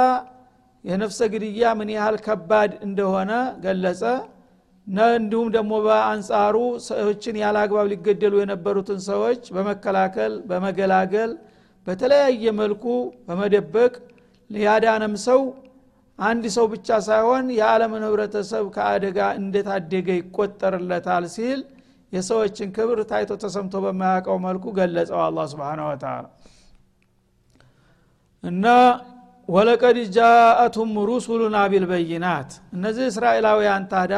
የነፍሰ 0.85 1.21
ግድያ 1.33 1.65
ምን 1.79 1.91
ያህል 1.95 2.17
ከባድ 2.25 2.73
እንደሆነ 2.87 3.33
ገለጸ 3.65 4.03
እንዲሁም 4.87 5.49
ደግሞ 5.57 5.73
በአንጻሩ 5.85 6.57
ሰዎችን 6.87 7.37
ያለ 7.43 7.57
አግባብ 7.65 7.87
ሊገደሉ 7.93 8.35
የነበሩትን 8.41 9.01
ሰዎች 9.09 9.43
በመከላከል 9.57 10.33
በመገላገል 10.49 11.33
በተለያየ 11.87 12.45
መልኩ 12.61 12.85
በመደበቅ 13.29 13.93
ያዳነም 14.51 15.15
ሰው 15.27 15.41
አንድ 16.19 16.45
ሰው 16.57 16.67
ብቻ 16.73 16.99
ሳይሆን 17.07 17.45
የዓለምን 17.57 18.03
ህብረተሰብ 18.09 18.65
ከአደጋ 18.75 19.19
እንደታደገ 19.41 20.09
ይቆጠርለታል 20.19 21.25
ሲል 21.35 21.61
የሰዎችን 22.13 22.69
ክብር 22.77 22.99
ታይቶ 23.11 23.33
ተሰምቶ 23.43 23.75
በማያውቀው 23.85 24.37
መልኩ 24.47 24.65
ገለጸው 24.79 25.21
አላ 25.27 25.47
ስብን 25.53 25.81
ወተላ 25.87 26.25
እና 28.45 28.67
ወለቀድ 29.49 29.99
ጃአቱም 30.17 30.91
ሩሱሉና 31.09 31.59
ቢልበይናት። 31.73 32.51
እነዚህ 32.77 33.05
እስራኤላውያን 33.11 33.85
ታዳ 33.93 34.15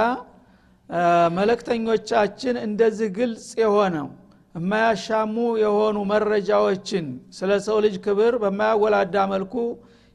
መለክተኞቻችን 1.37 2.57
እንደዚህ 2.67 3.09
ግልጽ 3.19 3.47
የሆነው 3.63 4.09
የማያሻሙ 4.55 5.37
የሆኑ 5.63 5.97
መረጃዎችን 6.11 7.07
ስለ 7.39 7.51
ሰው 7.67 7.79
ልጅ 7.85 7.95
ክብር 8.05 8.35
በማያወላዳ 8.43 9.17
መልኩ 9.33 9.55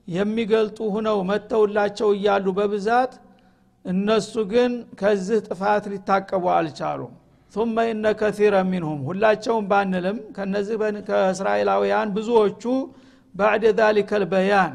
የሚገልጡ 0.07 0.77
ሁነው 0.95 1.17
መተውላቸው 1.31 2.09
እያሉ 2.17 2.47
በብዛት 2.59 3.11
እነሱ 3.85 4.33
ግን 4.53 4.71
ከዚህ 5.01 5.39
ጥፋት 5.47 5.83
ሊታቀቡ 5.93 6.45
አልቻሉም። 6.57 7.13
ثم 7.53 7.75
إن 7.91 8.05
كثيرا 8.13 8.61
منهم 8.73 8.99
ሁላቸውም 9.09 9.65
ባንልም 9.71 10.17
ከነዚህ 10.35 10.75
ከእስራኤላውያን 11.07 12.09
ብዙዎቹ 12.17 12.63
ባዕድ 13.35 13.63
ذلك 13.81 14.09
البيان 14.13 14.71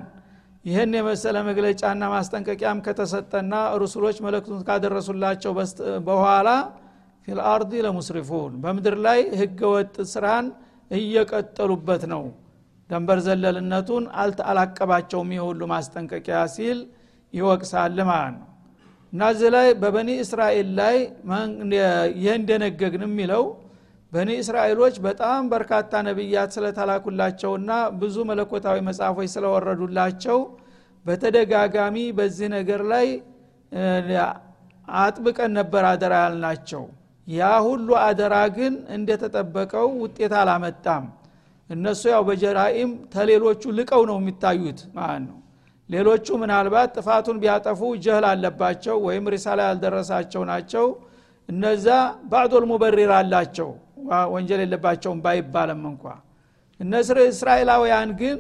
ይህን 0.65 0.93
የመሰለ 0.97 1.37
መግለጫና 1.49 2.05
ማስጠንቀቂያም 2.13 2.79
ከተሰጠና 2.87 3.55
ሩሱሎች 3.83 4.17
መልእክቱን 4.27 4.61
ካደረሱላቸው 4.69 5.53
በኋላ 6.07 6.49
ፊልአርዲ 7.29 7.73
ለሙስሪፉን 7.85 8.55
በምድር 8.63 8.97
ላይ 9.07 9.21
ህገ 9.41 9.61
ወጥ 9.73 9.95
ስራን 10.13 10.47
እየቀጠሉበት 10.91 12.03
ነው። 12.13 12.25
ደንበር 12.91 13.19
ዘለልነቱን 13.27 14.05
አላቀባቸውም 14.49 15.31
የሁሉ 15.37 15.61
ማስጠንቀቂያ 15.71 16.41
ሲል 16.55 16.81
ይወቅሳል 17.35 17.99
ማለት 18.11 18.35
ነው። 18.35 18.49
እና 19.13 19.23
ላይ 19.55 19.69
በበኒ 19.83 20.11
እስራኤል 20.25 20.69
ላይ 20.81 20.97
ይህ 22.17 22.33
እንደነገግን 22.39 23.05
የሚለው 23.07 23.45
በኒ 24.15 24.31
እስራኤሎች 24.41 24.97
በጣም 25.05 25.41
በርካታ 25.53 26.03
ነቢያት 26.09 26.51
ስለተላኩላቸውና 26.57 27.71
ብዙ 28.01 28.17
መለኮታዊ 28.29 28.77
መጽሐፎች 28.89 29.29
ስለወረዱላቸው 29.33 30.39
በተደጋጋሚ 31.07 31.97
በዚህ 32.19 32.49
ነገር 32.55 32.83
ላይ 32.93 33.07
አጥብቀን 34.89 35.53
ነበር 35.59 35.85
አደራ 35.91 36.15
ያልናቸው። 36.25 36.83
ያ 37.29 37.51
ሁሉ 37.67 37.89
አደራ 38.05 38.35
ግን 38.57 38.75
እንደተጠበቀው 38.97 39.89
ውጤት 40.03 40.33
አላመጣም። 40.41 41.05
እነሱ 41.71 42.03
ያው 42.13 42.23
በጀራኢም 42.29 42.91
ተሌሎቹ 43.15 43.63
ልቀው 43.79 44.03
ነው 44.11 44.19
የሚታዩት 44.21 44.81
ማለት 44.97 45.23
ነው። 45.29 45.39
ሌሎቹ 45.89 46.27
ምናልባት 46.43 46.93
ጥፋቱን 46.97 47.41
ቢያጠፉ 47.43 47.81
ጀህል 48.05 48.27
አለባቸው 48.31 48.99
ወይም 49.07 49.25
ሪሳላ 49.35 49.61
ያልደረሳቸው 49.71 50.45
ናቸው። 50.51 50.87
እነዛ 51.49 51.87
ባዕዶል 52.31 52.65
ሙበሪር 52.71 53.13
አላቸው 53.19 53.71
ወንጀል 54.33 54.61
የለባቸውም 54.65 55.19
ባይባልም 55.25 55.83
እንኳ። 55.91 56.05
እነስር 56.81 57.19
እስራኤላውያን 57.27 58.11
ግን 58.21 58.39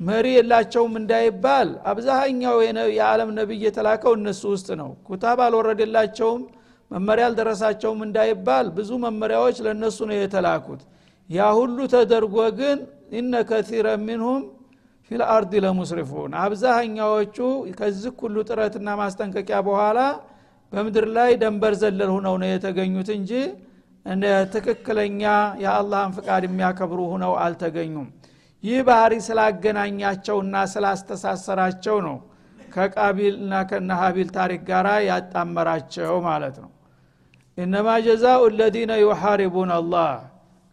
መሪ 0.00 0.26
የላቸውም 0.34 0.94
እንዳይባል 1.00 1.68
አብዛኛው 1.90 2.56
የዓለም 2.96 3.30
ነቢይ 3.38 3.60
የተላከው 3.66 4.12
እነሱ 4.18 4.42
ውስጥ 4.54 4.68
ነው። 4.80 4.90
ኩታብ 5.08 5.38
አልወረደላቸውም 5.46 6.42
መመሪያ 6.90 7.24
አልደረሳቸውም 7.28 8.00
እንዳይባል 8.06 8.66
ብዙ 8.76 8.90
መመሪያዎች 9.04 9.56
ለእነሱ 9.66 9.98
ነው 10.10 10.16
የተላኩት። 10.18 10.80
ያ 11.30 11.46
ሁሉ 11.58 11.78
ተደርጎ 11.92 12.36
ግን 12.58 12.78
إن 13.18 13.34
كثيرا 13.48 13.86
منهم 14.06 14.42
في 15.10 15.24
الأرض 15.24 15.52
لمسرفون። 15.64 16.32
አብዛኛዎቹ 16.42 17.36
ከዚህ 17.78 18.12
ሁሉ 18.22 18.36
ጥረትና 18.48 18.88
ማስጠንቀቂያ 19.00 19.58
በኋላ 19.68 19.98
በምድር 20.72 21.06
ላይ 21.16 21.30
ደንበር 21.42 21.74
ዘለል 21.82 22.10
ሁነው 22.14 22.34
ነው 22.42 22.48
የተገኙት 22.52 23.08
እንጂ 23.16 23.32
ትክክለኛ 24.54 25.22
የአላህን 25.62 26.12
ፍቃድ 26.16 26.42
የሚያከብሩ 26.46 27.00
ሁነው 27.12 27.32
አልተገኙም። 27.44 28.08
ይህ 28.64 28.78
ባህሪ 28.88 29.14
ስላገናኛቸውና 29.26 30.54
ስላስተሳሰራቸው 30.72 31.96
ነው 32.06 32.16
ከቃቢልና 32.68 33.54
ከነ 33.70 33.90
ሀቢል 34.00 34.28
ታሪክ 34.36 34.62
ጋር 34.70 34.86
ያጣመራቸው 35.08 36.14
ማለት 36.26 36.56
ነው። 36.62 36.70
እነማ 37.58 37.88
ጀዛኡ 38.06 38.40
ለዚነ 38.58 38.92
ዩሐሪቡን 39.02 39.70
አላህ 39.76 40.12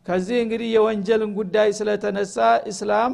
ከዚህ 0.07 0.37
እንግዲህ 0.43 0.69
የወንጀልን 0.75 1.31
ጉዳይ 1.39 1.69
ስለተነሳ 1.79 2.37
እስላም 2.71 3.11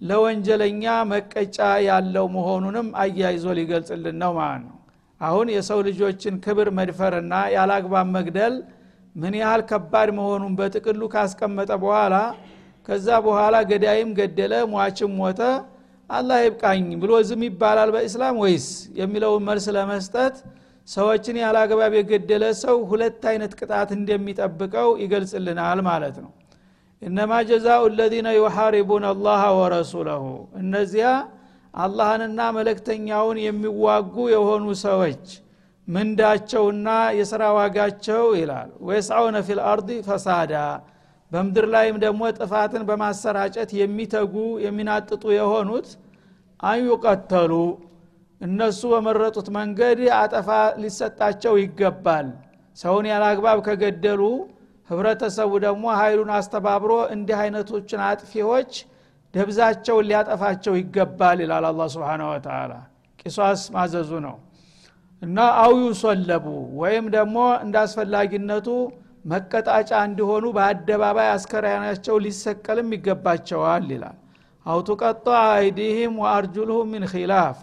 ለወንጀለኛ 0.00 0.82
መቀጫ 1.12 1.58
ያለው 1.88 2.26
መሆኑንም 2.34 2.88
አያይዞ 3.02 3.46
ሊገልጽልን 3.58 4.16
ነው 4.22 4.32
ማለት 4.38 4.64
ነው። 4.66 4.74
አሁን 5.20 5.46
የሰው 5.54 5.78
ልጆችን 5.88 6.34
ክብር 6.44 6.68
መድፈርና 6.78 7.34
ያላግባብ 7.54 8.08
መግደል 8.16 8.56
ምን 9.18 9.34
ያህል 9.40 9.62
ከባድ 9.70 10.08
መሆኑን 10.18 10.52
በጥቅሉ 10.58 11.02
ካስቀመጠ 11.12 11.70
በኋላ 11.82 12.14
ከዛ 12.88 13.08
በኋላ 13.24 13.56
ገዳይም 13.70 14.10
ገደለ 14.18 14.52
ሟችም 14.72 15.12
ሞተ 15.18 15.40
አላህ 16.10 16.38
ይብቃኝ 16.44 16.84
ብሎ 17.00 17.12
ዝም 17.28 17.42
ይባላል 17.46 17.90
በእስላም 17.94 18.36
ወይስ? 18.42 18.66
የሚለውን 18.98 19.42
መልስ 19.48 19.66
ለመስጠት 19.76 20.36
ሰዎችን 20.88 21.36
ያላግባብ 21.42 21.92
የገደለ 21.96 22.44
ሰው 22.62 22.76
ሁለት 22.90 23.22
አይነት 23.30 23.52
ቅጣት 23.58 23.90
እንደሚጠብቀው 23.96 24.88
ይገልጽልናል 25.02 25.80
ማለት 25.88 26.16
ነው። 26.24 26.30
إنما 27.02 27.32
جزاء 27.50 27.82
الذين 27.98 28.28
يحاربون 28.38 29.04
الله 29.10 29.42
ورسوله። 29.58 30.22
እነዚያ 30.62 31.08
አላህንና 31.74 32.40
መልክተኛውን 32.56 33.38
የሚዋጉ 33.44 34.14
የሆኑ 34.34 34.64
ሰዎች 34.84 35.24
ምንዳቸውና 35.88 36.88
የሥራ 37.18 37.42
ዋጋቸው 37.56 38.24
ይላል። 38.38 38.70
ويسعون 38.86 39.36
في 39.46 39.60
الأرض 39.68 39.90
فسادا 40.08 40.54
በምድር 41.32 41.66
ላይም 41.72 41.96
ደግሞ 42.04 42.22
ጥፋትን 42.38 42.82
በማሰራጨት 42.88 43.70
የሚተጉ 43.78 44.34
የሚናጥጡ 44.64 45.24
የሆኑት 45.36 45.88
አንዩቀተሉ 46.60 47.52
እነሱ 48.40 48.80
በመረጡት 48.92 49.48
መንገድ 49.56 50.00
አጠፋ 50.18 50.48
ሊሰጣቸው 50.82 51.54
ይገባል። 51.62 52.28
ሰውን 52.76 53.06
ያላግባብ 53.10 53.58
ከገደሉ 53.66 54.22
ህብረተሰቡ 54.88 55.50
ደግሞ 55.64 55.84
ኃይሉን 55.98 56.30
አስተባብሮ 56.36 56.92
እንዲህ 57.14 57.38
አይነቶችን 57.42 58.02
አጥፊዎች 58.06 58.72
ደብዛቸውን 59.34 60.06
ሊያጠፋቸው 60.10 60.74
ይገባል 60.80 61.38
ይላል 61.44 61.64
አላ 61.70 61.88
ስብን 61.94 62.22
ወተላ 62.28 62.72
ቂሷስ 63.22 63.62
ማዘዙ 63.74 64.10
ነው 64.26 64.36
እና 65.22 65.36
አው 65.60 65.72
ዩሰለቡ 65.82 66.44
ወይም 66.80 67.06
ደግሞ 67.14 67.36
እንደ 67.64 67.76
አስፈላጊነቱ 67.84 68.68
መቀጣጫ 69.24 69.90
እንዲሆኑ 70.06 70.44
በአደባባይ 70.56 71.28
አስከሬናቸው 71.32 72.16
ሊሰቀልም 72.24 72.90
ይገባቸዋል 72.96 73.86
ይላል። 73.94 74.16
أو 74.66 74.86
تقطع 74.86 75.26
أيديهم 75.52 76.14
وأرجلهم 76.22 76.88
من 76.92 77.04
خلاف 77.12 77.56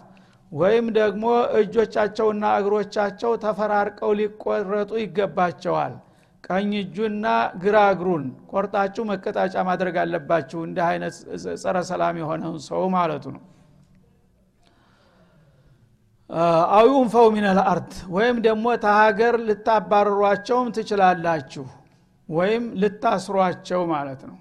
ወይም 0.52 0.86
ደግሞ 0.98 1.24
እጆቻቸውና 1.60 2.44
እግሮቻቸው 2.60 3.32
ተፈራርቀው 3.44 4.10
ሊቆረጡ 4.20 4.90
ይገባቸዋል። 5.02 5.94
ቀኝ 6.44 6.70
እጁና 6.80 7.26
ግራ 7.62 7.76
እግሩን 7.92 8.24
ቆርጣችሁ 8.50 9.04
መቀጣጫ 9.10 9.54
ማድረግ 9.68 9.96
አለባችሁ። 10.02 10.60
እንዲህ 10.66 10.84
አይነት 10.90 11.14
ጸረ 11.62 11.76
ሰላም 11.90 12.16
የሆነውን 12.20 12.60
ሰው 12.68 12.82
ማለቱ 12.94 13.24
ነው 13.36 13.42
أو 16.76 17.08
ينفوا 17.12 17.26
من 17.34 17.58
الأرض 17.64 17.92
ወይም 18.14 18.36
ደግሞ 18.46 18.66
ከሀገር 18.84 19.34
ልታባረሯቸውም 19.48 20.68
ትችላላችሁ 20.76 21.66
ወይም 22.28 22.64
ልታስሯቸው 22.82 23.82
ማለት 23.92 24.22
ነው። 24.30 24.38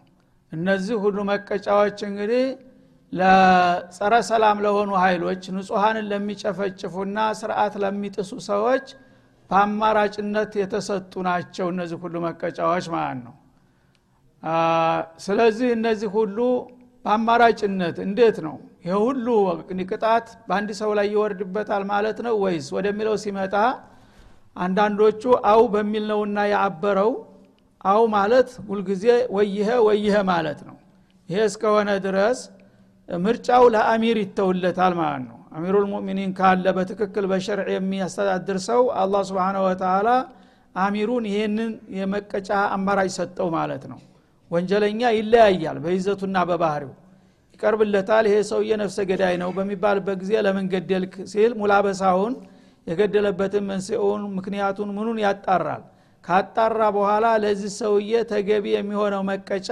እነዚህ 0.52 0.96
ሁሉ 1.04 1.18
መቀጫዎች 1.30 1.98
እንግዲህ 2.10 2.46
ለጸረ 3.14 4.14
ሰላም 4.30 4.58
ለሆኑ 4.66 4.92
ኃይሎች 5.04 5.44
ንጹሐንን 5.56 6.06
ለሚጨፈጭፉና 6.12 7.18
ስርዓት 7.40 7.74
ለሚጥሱ 7.84 8.32
ሰዎች 8.50 8.86
በአማራጭነት 9.50 10.52
የተሰጡ 10.62 11.14
ናቸው 11.28 11.68
እነዚህ 11.74 11.98
ሁሉ 12.04 12.16
መቀጫዎች 12.26 12.86
ማለት 12.96 13.20
ነው። 13.26 13.36
ስለዚህ 15.26 15.68
እነዚህ 15.78 16.10
ሁሉ 16.18 16.38
በአማራጭነት 17.06 17.98
እንዴት 18.06 18.38
ነው 18.48 18.56
ይህ 18.86 18.96
ሁሉ 19.04 19.28
ቅጣት 19.92 20.28
በአንድ 20.48 20.70
ሰው 20.80 20.90
ላይ 20.98 21.08
ይወርድበታል 21.14 21.84
ማለት 21.92 22.18
ነው 22.26 22.36
ወይስ 22.44 22.68
ወደሚለው 22.76 23.16
ሲመጣ 23.24 23.56
አንዳንዶቹ 24.56 25.22
አው 25.52 25.62
በሚል 25.74 26.04
ነውና 26.12 26.38
ያአበረው? 26.52 27.12
አው 27.86 28.04
ማለት 28.14 28.50
ሁልጊዜ 28.70 29.04
ወይሄ 29.36 29.70
ወይሄ 29.88 30.16
ማለት 30.30 30.60
ነው። 30.68 30.76
ይሄ 31.30 31.40
እስከሆነ 31.50 31.90
ድረስ 32.06 32.40
ምርጫው 33.10 33.64
ለአሚር 33.74 34.18
ይተውለታል 34.24 34.94
ማለት 35.02 35.24
ነው። 35.30 35.40
አሚሩ 35.56 35.76
ልሙእሚኒን 35.84 36.32
ካለ 36.38 36.66
በትክክል 36.78 37.26
በሸርዕ 37.32 37.68
የሚያስተዳድር 37.76 38.58
ሰው 38.70 38.82
አላህ 39.02 39.22
ስብን 39.30 39.58
ወተላ 39.66 40.08
አሚሩን 40.76 41.26
ይህንን 41.32 41.72
የመቀጫ 41.98 42.50
አማራጭ 42.76 43.10
ሰጠው 43.18 43.50
ማለት 43.58 43.84
ነው። 43.92 44.00
ወንጀለኛ 44.52 45.02
ይለያያል 45.18 45.78
በይዘቱና 45.86 46.38
በባህሪው 46.50 46.94
ይቀርብለታል። 47.56 48.26
ይሄ 48.30 48.38
ሰውዬ 48.50 48.72
ነፍሰ 48.82 48.98
ገዳይ 49.10 49.36
ነው 49.42 49.50
በሚባልበት 49.58 50.18
ጊዜ 50.24 50.32
ለምን 50.46 50.66
ገደልክ 50.74 51.14
ሲል 51.32 51.52
ሙላበሳውን 51.60 52.34
የገደለበትን 52.88 53.64
መንስኤውን 53.70 54.24
ምክንያቱን 54.38 54.90
ምኑን 54.98 55.20
ያጣራል? 55.24 55.84
ካጣራ 56.24 56.82
በኋላ 56.96 57.26
ለዚህ 57.44 57.72
ሰውዬ 57.80 58.12
ተገቢ 58.32 58.66
የሚሆነው 58.74 59.22
መቀጫ 59.30 59.70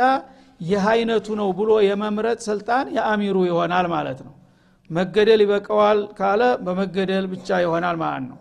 ይህ 0.61 0.83
አይነቱ 0.89 1.27
ነው 1.39 1.49
ብሎ 1.59 1.71
የመምረጥ 1.87 2.39
ስልጣን 2.47 2.85
የአሚሩ 2.97 3.37
ይሆናል 3.49 3.87
ማለት 3.93 4.19
ነው። 4.27 4.33
መገደል 4.89 5.41
ይበቀዋል 5.43 5.99
ካለ 6.17 6.41
በመገደል 6.65 7.25
ብቻ 7.33 7.59
ይሆናል 7.63 7.97
ማለት 8.03 8.25
ነው 8.29 8.37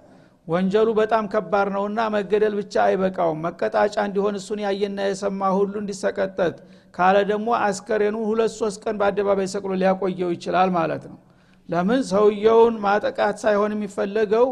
ወንጀሉ 0.49 0.89
በጣም 0.99 1.25
ከባድ 1.33 1.69
ነውና 1.75 2.01
መገደል 2.15 2.55
ብቻ 2.61 2.75
አይበቃውም። 2.85 3.43
መቀጣጫ 3.47 3.95
እንዲሆን 4.07 4.37
እሱን 4.41 4.61
ያየና 4.65 5.01
የሰማ 5.09 5.51
ሁሉ 5.57 5.75
እንዲሰቀጠጥ 5.83 6.55
ካለ 6.95 7.17
ደግሞ 7.31 7.49
አስከሬኑ 7.67 8.17
ሁለት 8.31 8.53
ሶስት 8.59 8.79
ቀን 8.85 8.97
በአደባባይ 9.01 9.49
ሰቅሎ 9.53 9.73
ሊያቆየው 9.83 10.31
ይችላል 10.35 10.71
ማለት 10.79 11.05
ነው። 11.11 11.19
ለምን? 11.69 12.01
ሰውየውን 12.11 12.75
ማጠቃት 12.85 13.37
ሳይሆን 13.45 13.73
የሚፈለገው 13.77 14.47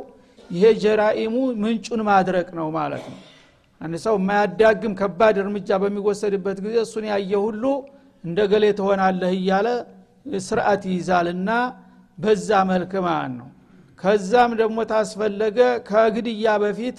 ይሄ 0.50 0.64
ጀራኢሙ 0.82 1.34
ምንጩን 1.62 2.00
ማድረቅ 2.08 2.48
ነው 2.58 2.68
ማለት 2.78 3.04
ነው። 3.12 3.18
አንድ 3.80 3.94
ሰው 4.04 4.14
የማያዳግም 4.20 4.94
ከባድ 5.00 5.36
እርምጃ 5.42 5.70
በሚወሰድበት 5.82 6.58
ጊዜ 6.64 6.76
እሱን 6.86 7.04
ያየ 7.10 7.32
ሁሉ 7.44 7.64
እንደ 8.24 8.38
ገሌ 8.52 8.64
ትሆናለህ 8.78 9.32
እያለ 9.38 9.68
ስርዓት 10.44 10.82
ይይዛልና 10.90 11.50
በዛ 12.18 12.48
መልክ 12.70 12.92
ማለት 13.06 13.32
ነው 13.38 13.48
ከዛም 14.02 14.52
ደግሞ 14.60 14.78
ታስፈለገ 14.90 15.58
ከግድያ 15.88 16.46
በፊት 16.62 16.98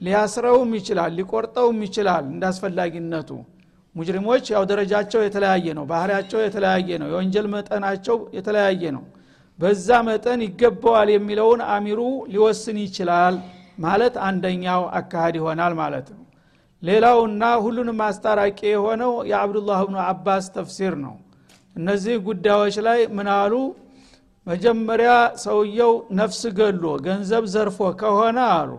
ሊያስረውም 0.00 0.70
ይችላል 0.78 1.10
ሊቆርጠውም 1.18 1.78
ይችላል 1.86 2.24
እንዳስፈላጊነቱ። 2.32 3.30
ሙጅሪሞች 3.96 4.44
ያው 4.54 4.62
ደረጃቸው 4.70 5.20
የተለያየ 5.24 5.66
ነው 5.78 5.84
ባህሪያቸው 5.90 6.38
የተለያየ 6.44 6.98
ነው 7.02 7.08
የወንጀል 7.10 7.46
መጠናቸው 7.54 8.16
የተለያየ 8.36 8.82
ነው። 8.96 9.04
በዛ 9.58 9.88
መጠን 10.06 10.40
ይገባዋል 10.46 11.08
የሚለውን 11.14 11.60
አሚሩ 11.72 12.00
ሊወስን 12.32 12.78
ይችላል 12.84 13.34
ማለት 13.84 14.14
አንደኛው 14.26 14.82
አካሃድ 14.98 15.34
ይሆናል 15.40 15.74
ማለት 15.80 16.08
ነው። 16.14 16.22
ሌላውና 16.82 17.42
ሁሉንም 17.64 18.00
አስታራቂ 18.06 18.60
የሆነው 18.72 19.12
የአብዱላህ 19.30 19.80
ብኑ 19.88 19.98
አባስ 20.06 20.46
ተፍሲር 20.56 20.94
ነው። 21.04 21.14
እነዚህ 21.76 22.16
ጉዳዮች 22.26 22.76
ላይ 22.86 23.00
ምናሉ 23.18 23.52
መጀመሪያ 24.46 25.10
ሰውየው 25.42 25.92
ነፍስ 26.18 26.40
ገሎ 26.58 26.84
ገንዘብ 27.04 27.44
ዘርፎ 27.52 27.78
ከሆነ 28.00 28.38
አሉ 28.54 28.70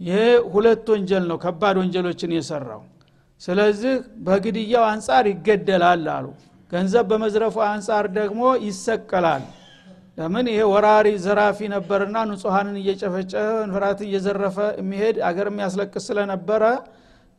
ይሄ 0.00 0.18
ሁለት 0.52 0.86
ወንጀል 0.94 1.24
ነው 1.30 1.36
ከባድ 1.44 1.76
ወንጀሎችን 1.82 2.32
የሰራው። 2.36 2.82
ስለዚህ 3.40 3.94
በግድያው 4.26 4.84
አንጻር 4.90 5.24
ይገደላል 5.32 6.04
አሉ 6.16 6.26
ገንዘብ 6.72 7.04
በመዝረፉ 7.10 7.56
አንጻር 7.70 8.04
ደግሞ 8.18 8.42
ይሰቀላል። 8.66 9.44
ለምን? 10.18 10.46
ይሄ 10.52 10.60
ወራሪ 10.72 11.08
ዘራፊ 11.24 11.58
ነበርና 11.72 12.16
ንጹሐንን 12.28 12.76
እየጨፈጨፈ 12.82 13.34
ንፍራት 13.68 14.00
እየዘረፈ 14.06 14.58
የሚሄድ 14.80 15.16
አገር 15.28 15.48
የሚያስለቅስ 15.50 16.04
ስለነበረ 16.08 16.62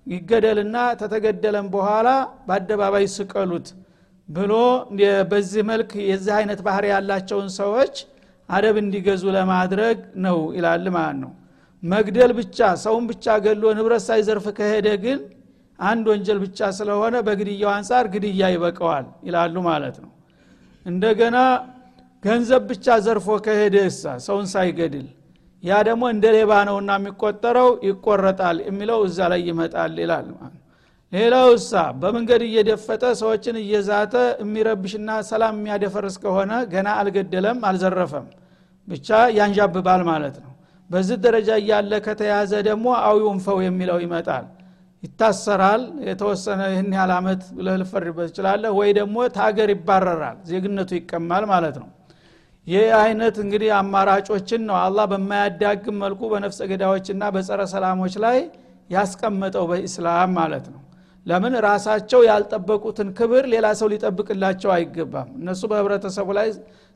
ይገደልና 0.08 0.78
ተተገደለም 1.00 1.68
በኋላ 1.76 2.08
በአደባባይ 2.48 3.06
ስቀሉት 3.16 3.68
ብሎ 4.30 4.54
በዚህ 5.32 5.64
መልክ 5.70 5.92
የዚህ 6.10 6.34
አይነት 6.38 6.60
ባህር 6.68 6.86
ያላቸውን 6.92 7.50
ሰዎች 7.58 7.96
አደብ 8.50 8.76
እንዲገዙ 8.82 9.24
ለማድረግ 9.36 9.98
ነው 10.26 10.38
ይላል 10.58 10.86
ማለት 10.96 11.18
ነው። 11.24 11.32
መግደል 11.84 12.32
ብቻ 12.40 12.60
ሰውን 12.84 13.04
ብቻ 13.12 13.26
ገሎ 13.46 13.64
ንብረት 13.78 14.04
ሳይዘርፍ 14.08 14.46
ከሄደ 14.58 14.88
ግን 15.04 15.20
አንድ 15.80 16.06
ወንጀል 16.12 16.40
ብቻ 16.44 16.60
ስለሆነ 16.78 17.16
በግድያው 17.28 17.70
አንጻር 17.76 18.06
ግድያ 18.14 18.44
ይበቀዋል 18.54 19.08
ይላሉ 19.28 19.56
ማለት 19.70 19.96
ነው። 20.04 20.12
እንደገና 20.86 21.38
ገንዘብ 22.24 22.64
ብቻ 22.72 22.88
ዘርፎ 23.06 23.28
ከሄደ 23.46 23.76
እሳ 23.90 24.14
ሰውን 24.26 24.46
ሳይገድል 24.54 25.08
ያ 25.64 25.78
ደግሞ 25.88 26.04
እንደ 26.14 26.26
ሌባ 26.36 26.52
ነውና 26.68 26.92
የሚቆጠረው 27.00 27.70
ይቆረጣል 27.88 28.58
የሚለው 28.68 29.00
እዛ 29.08 29.20
ላይ 29.32 29.42
ይመጣል 29.50 29.94
ይላል 30.04 30.28
ሌላው 31.16 31.48
እሳ 31.56 31.72
በመንገድ 32.00 32.42
እየደፈጠ 32.46 33.04
ሰዎችን 33.20 33.56
እየዛተ 33.62 34.14
የሚረብሽና 34.42 35.10
ሰላም 35.28 35.56
የሚያደፈርስ 35.58 36.16
ከሆነ 36.24 36.52
ገና 36.72 36.88
አልገደለም 37.02 37.60
አልዘረፈም። 37.70 38.26
ብቻ 38.88 39.10
ያንዣብባል 39.38 40.02
ማለት 40.10 40.36
ነው። 40.44 40.52
በዚህ 40.90 41.18
ደረጃ 41.26 41.50
እያለ 41.62 41.94
ከተያዘ 42.08 42.52
ደግሞ 42.68 42.88
አዊውን 43.04 43.40
ፈው 43.46 43.60
የሚለው 43.66 44.00
ይመጣል። 44.04 44.46
ይታሰራል። 45.04 45.82
የተወሰነ 46.08 46.62
ይህን 46.72 46.90
ያህል 46.96 47.12
አመት 47.18 47.42
ብለህ 47.58 47.76
ልፈርድበት 47.82 48.28
ትችላለህ። 48.30 48.72
ወይ 48.80 48.90
ደግሞ 49.00 49.18
ታገር 49.38 49.72
ይባረራል። 49.74 50.38
ዜግነቱ 50.50 50.92
ይቀማል 51.00 51.46
ማለት 51.52 51.78
ነው። 51.82 51.90
ይህ 52.68 52.88
አይነት 53.02 53.36
እንግዲህ 53.44 53.72
አማራጮችን 53.80 54.62
ነው 54.70 54.78
አላህ 54.84 55.06
በማያዳግም 55.12 55.98
መልኩ 56.04 56.22
በነፍሰ 56.32 56.60
ገዳዮችና 56.72 57.24
በጸረ 57.36 57.62
ሰላሞች 57.74 58.16
ላይ 58.24 58.38
ያስቀመጠው 58.90 59.66
በኢስላም 59.70 60.32
ማለት 60.40 60.66
ነው 60.74 60.82
ለምን 61.26 61.54
ራሳቸው 61.66 62.22
ያልጠበቁትን 62.28 63.08
ክብር 63.18 63.44
ሌላ 63.54 63.68
ሰው 63.80 63.88
ሊጠብቅላቸው 63.94 64.72
አይገባም? 64.76 65.30
እነሱ 65.40 65.62
በህብረተሰቡ 65.72 66.28
ላይ 66.38 66.50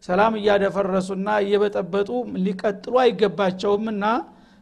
ሰላም 0.03 0.33
እያደፈረሱና 0.39 1.27
እየበጠበጡ 1.43 2.09
ሊቀጥሉ 2.45 2.93
አይገባቸውምና 3.03 4.03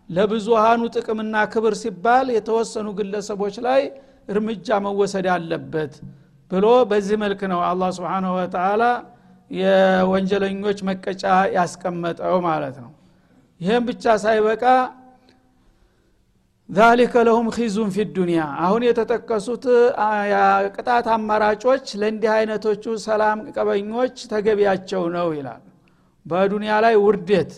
ለብዙሃኑ 0.09 0.81
ጥቅምና 0.95 1.35
ክብር 1.53 1.73
ሲባል 1.81 2.27
የተወሰኑ 2.35 2.87
ግለሰቦች 2.99 3.55
ላይ 3.67 3.81
እርምጃ 4.29 4.67
መወሰድ 4.85 5.27
አለበት 5.35 5.93
ብሎ 6.51 6.65
በዚህ 6.89 7.17
መልክ 7.23 7.41
ነው 7.51 7.59
አላህ 7.69 7.89
ስብንሁ 7.97 8.31
ወተላ 8.39 8.83
የወንጀለኞች 9.51 10.79
መቀጫ 10.89 11.23
ያስቀመጠው 11.57 12.35
ማለት 12.47 12.77
ነው። 12.83 12.91
ይህም 13.61 13.83
ብቻ 13.89 14.05
ሳይበቃ 14.23 14.63
ዛሊከ 16.69 17.13
ለሁም 17.25 17.47
ኺዙን 17.55 17.89
ፊ 17.95 18.03
ዱኒያ 18.15 18.41
አሁን 18.63 18.81
የተጠቀሱት 18.87 19.65
ቅጣት 20.75 21.05
አማራጮች 21.13 21.85
ለእንዲህ 22.01 22.31
አይነቶቹ 22.33 22.95
ሰላም 23.05 23.39
ቀበኞች 23.55 24.15
ተገቢያቸው 24.31 25.03
ነው 25.15 25.27
ይላል። 25.37 25.61
በዱንያ 26.25 26.73
ላይ 26.85 26.95
ውርደት 27.03 27.51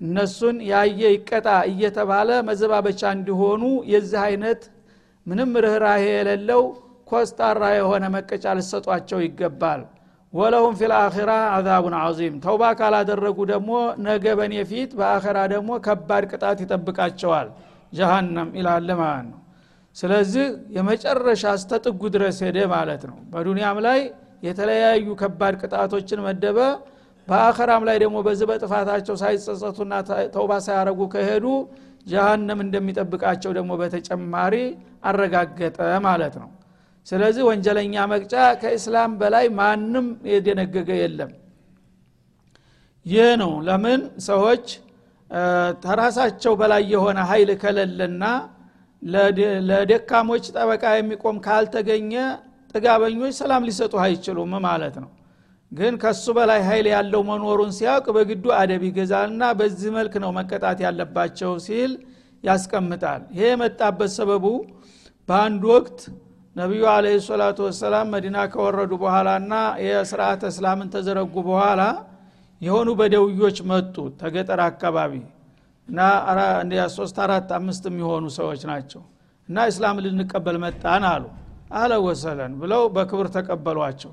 እነሱን 0.00 0.56
ያየ 0.70 1.02
ይቀጣ 1.14 1.48
እየተባለ 1.70 2.30
መዘባበቻ 2.48 3.02
እንዲሆኑ 3.16 3.62
የዚህ 3.92 4.20
አይነት 4.24 4.62
ምንም 5.26 5.52
ርኅራሄ 5.64 6.04
የሌለው 6.12 6.62
ኮስጣራ 7.10 7.62
የሆነ 7.76 8.04
መቀጫ 8.16 8.54
ልሰጧቸው 8.58 9.20
ይገባል። 9.24 9.82
ወለሁም 10.32 10.72
ፊ 10.78 10.88
ልአኺራ 10.90 11.32
አዛቡን 11.56 11.94
አዚም 12.00 12.40
ተውባ 12.44 12.72
ካላደረጉ 12.78 13.38
ደግሞ 13.52 13.70
ነገ 14.06 14.24
በኔ 14.38 14.54
ፊት 14.70 14.90
በአኸራ 14.98 15.38
ደግሞ 15.52 15.70
ከባድ 15.86 16.24
ቅጣት 16.32 16.58
ይጠብቃቸዋል 16.64 17.48
ጀሃነም 17.94 18.50
ይላል 18.58 18.88
ማለት 19.00 19.26
ነው። 19.30 19.40
ስለዚህ 19.96 20.46
የመጨረሻ 20.76 21.44
እስተጥጉ 21.58 22.00
ድረስ 22.14 22.38
ሄደ 22.46 22.58
ማለት 22.72 23.02
ነው። 23.10 23.18
በዱንያም 23.32 23.78
ላይ 23.86 24.00
የተለያዩ 24.42 25.06
ከባድ 25.20 25.54
ቅጣቶችን 25.62 26.20
መደበ። 26.26 26.58
በአኸራም 27.28 27.82
ላይ 27.88 27.96
ደግሞ 28.02 28.16
በዚህ 28.26 28.46
በጥፋታቸው 28.50 29.14
ሳይጸጸቱና 29.20 29.92
ተውባ 30.34 30.52
ሳያረጉ 30.66 31.00
ከሄዱ 31.12 31.46
ጀሃነም 32.06 32.58
እንደሚጠብቃቸው 32.64 33.52
ደግሞ 33.58 33.72
በተጨማሪ 33.80 34.54
አረጋገጠ 35.04 35.78
ማለት 36.06 36.34
ነው። 36.42 36.50
ስለዚህ 37.06 37.42
ወንጀለኛ 37.48 37.94
መቅጫ 38.12 38.34
ከእስላም 38.60 39.12
በላይ 39.20 39.46
ማንም 39.58 40.06
የደነገገ 40.30 40.90
የለም። 41.00 41.32
ይህ 43.06 43.30
ነው። 43.40 43.52
ለምን? 43.66 44.00
ሰዎች 44.26 44.66
ተራሳቸው 45.84 46.52
በላይ 46.60 46.82
የሆነ 46.92 47.18
ኃይል 47.30 47.50
ከሌለና 47.62 48.24
ለደካሞች 49.68 50.44
ጠበቃ 50.54 50.84
የሚቆም 50.96 51.36
ካልተገኘ 51.46 52.12
ጥጋበኞች 52.74 53.34
ሰላም 53.40 53.66
ሊሰጡ 53.68 53.94
አይችሉም 54.04 54.52
ማለት 54.66 54.96
ነው። 55.02 55.10
ግን 55.72 55.94
ከሱ 56.02 56.24
በላይ 56.36 56.60
ኃይል 56.68 56.86
ያለው 56.94 57.22
መኖሩን 57.28 57.70
ሲያውቅ 57.76 58.06
በግዱ 58.16 58.44
አደብ 58.58 58.82
ይገዛልና 58.88 59.44
በዚህ 59.60 59.90
መልክ 59.96 60.14
ነው 60.24 60.30
መቀጣት 60.38 60.78
ያለባቸው 60.86 61.52
ሲል 61.66 61.92
ያስቀምጣል። 62.44 63.22
ይሄ 63.36 63.44
የመጣበት 63.52 64.10
ሰበቡ 64.16 64.46
በአንድ 65.28 65.62
ወቅት 65.72 65.98
ነቢዩ 66.56 66.82
አለ 66.90 67.06
ሰላቱ 67.26 67.58
ወሰላም 67.68 68.10
መዲና 68.14 68.38
ከወረዱ 68.52 68.92
በኋላና 69.02 69.54
የስርዓተ 69.86 70.42
እስላምን 70.52 70.90
ተዘረጉ 70.94 71.34
በኋላ 71.48 71.80
የሆኑ 72.64 72.90
በደውዮች 72.98 73.58
መጡ 73.70 73.96
ተገጠር 74.20 74.60
አካባቢ 74.66 75.12
እና 75.88 76.00
ሶስት 76.94 77.16
አራት 77.24 77.48
አምስት 77.56 77.84
የሚሆኑ 77.90 78.26
ሰዎች 78.36 78.62
ናቸው 78.70 79.02
እና 79.48 79.66
እስላም 79.70 79.96
ልንቀበል 80.04 80.56
መጣን 80.62 81.04
አሉ። 81.10 81.24
አለ 81.74 81.92
ወሰለን 82.04 82.52
ብለው 82.60 82.82
በክብር 82.94 83.26
ተቀበሏቸው። 83.36 84.12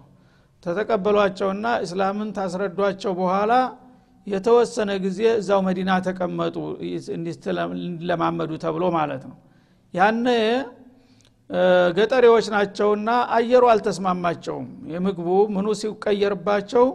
ተተቀበሏቸውና 0.64 1.68
እስላምን 1.86 2.30
ታስረዷቸው 2.38 3.14
በኋላ 3.20 3.54
የተወሰነ 4.28 4.92
ጊዜ 5.06 5.20
እዛው 5.40 5.60
መዲና 5.68 5.92
ተቀመጡ 6.08 6.56
እንዲለማመዱ 7.16 8.52
ተብሎ 8.64 8.84
ማለት 8.98 9.24
ነው። 9.30 9.38
ያነ 9.94 10.28
ገጠሬዎች 11.98 12.46
ናቸውና 12.54 13.10
አየሩ 13.36 13.64
አልተስማማቸውም። 13.72 14.68
የምግቡ 14.94 15.28
ምኑ 15.56 15.68
ሲቀየርባቸው 15.80 16.86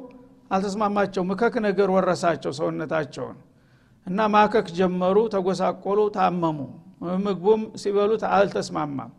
አልተስማማቸው 0.51 1.23
ምከክ 1.31 1.55
ነገር 1.67 1.89
ወረሳቸው 1.95 2.53
ሰውነታቸውን 2.59 3.39
እና 4.07 4.19
ማከክ 4.35 4.67
ጀመሩ 4.79 5.17
ተጎሳቆሉ 5.33 6.01
ታመሙ። 6.17 6.59
ምግቡም 7.25 7.63
ሲበሉት 7.81 8.23
አልተስማማም። 8.33 9.11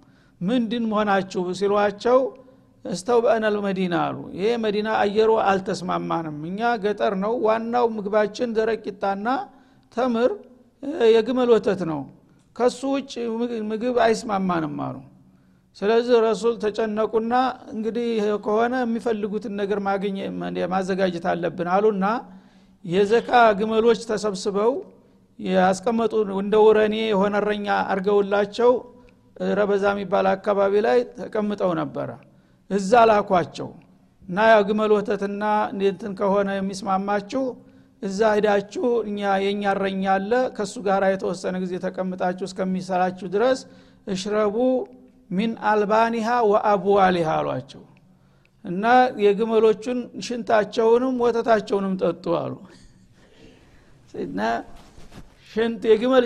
ምንድን 0.42 0.84
መሆናችሁ 0.92 1.44
ሲሏቸው 1.60 2.20
እስተው 2.86 3.20
በእነል 3.24 3.56
መዲና 3.66 3.96
አሉ። 4.06 4.18
ይሄ 4.38 4.50
መዲና 4.64 4.90
አየሩ 5.02 5.32
አልተስማማንም። 5.50 6.38
እኛ 6.50 6.70
ገጠር 6.84 7.14
ነው 7.24 7.34
ዋናው 7.48 7.86
ምግባችን 7.96 8.54
ደረቂጣና 8.58 9.28
ተምር 9.96 10.32
የግመል 11.14 11.50
ወተት 11.56 11.82
ነው። 11.92 12.02
ከሱ 12.56 12.82
ውጭ 12.96 13.14
ምግብ 13.72 13.96
አይስማማንም 14.06 14.76
አሉ 14.86 14.96
ስለዚህ 15.78 16.16
ረሱል 16.26 16.54
ተጨነቁና 16.64 17.34
እንግዲህ 17.74 18.08
ከሆነ 18.46 18.76
የሚፈልጉትን 18.84 19.54
ነገር 19.62 19.80
ማዘጋጀት 20.74 21.26
አለብን 21.32 21.70
አሉና 21.76 22.06
የዘካ 22.86 23.30
ግመሎች 23.60 24.00
ተሰብስበው 24.10 24.72
ያስቀመጡ 25.40 26.14
እንደ 26.42 26.56
ውረኔ 26.66 26.96
የሆነ 27.06 27.36
እረኛ 27.42 27.68
አርገውላቸው 27.94 28.72
ረበዛ 29.58 29.86
የሚባል 29.94 30.28
አካባቢ 30.32 30.74
ላይ 30.86 31.00
ተቀምጠው 31.18 31.72
ነበረ። 31.80 32.10
እዛ 32.70 33.02
ላኳቸው። 33.10 33.70
እና 34.24 34.38
ያው 34.52 34.62
ግመል 34.70 34.92
ወተትና 34.96 35.44
እንትን 35.74 36.14
ከሆነ 36.20 36.50
የሚስማማችሁ 36.58 37.44
እዛ 38.02 38.20
ሂዳችሁ 38.38 38.88
እኛ 39.10 39.20
የእኛ 39.44 39.64
እረኛ 39.76 40.04
አለ 40.16 40.32
ከእሱ 40.58 40.76
ጋር 40.88 41.04
የተወሰነ 41.14 41.56
ጊዜ 41.64 41.74
ተቀምጣችሁ 41.86 42.46
እስከሚሰራችሁ 42.50 43.28
ድረስ 43.36 43.60
እሽረቡ 44.08 44.58
ሚን 45.30 45.52
አልባኒሃ 45.70 46.28
ወአብዋሊሃ 46.52 47.30
አሏቸው። 47.40 47.84
እና 48.66 48.86
የግመሎቹን 49.24 50.00
ሽንታቸውንም 50.26 51.16
ወተታቸውንም 51.24 51.94
ጠጡ 52.02 52.26
አሉ። 52.42 52.54
እና 54.26 54.40
ሽንት 55.52 55.82
የግመል 55.92 56.26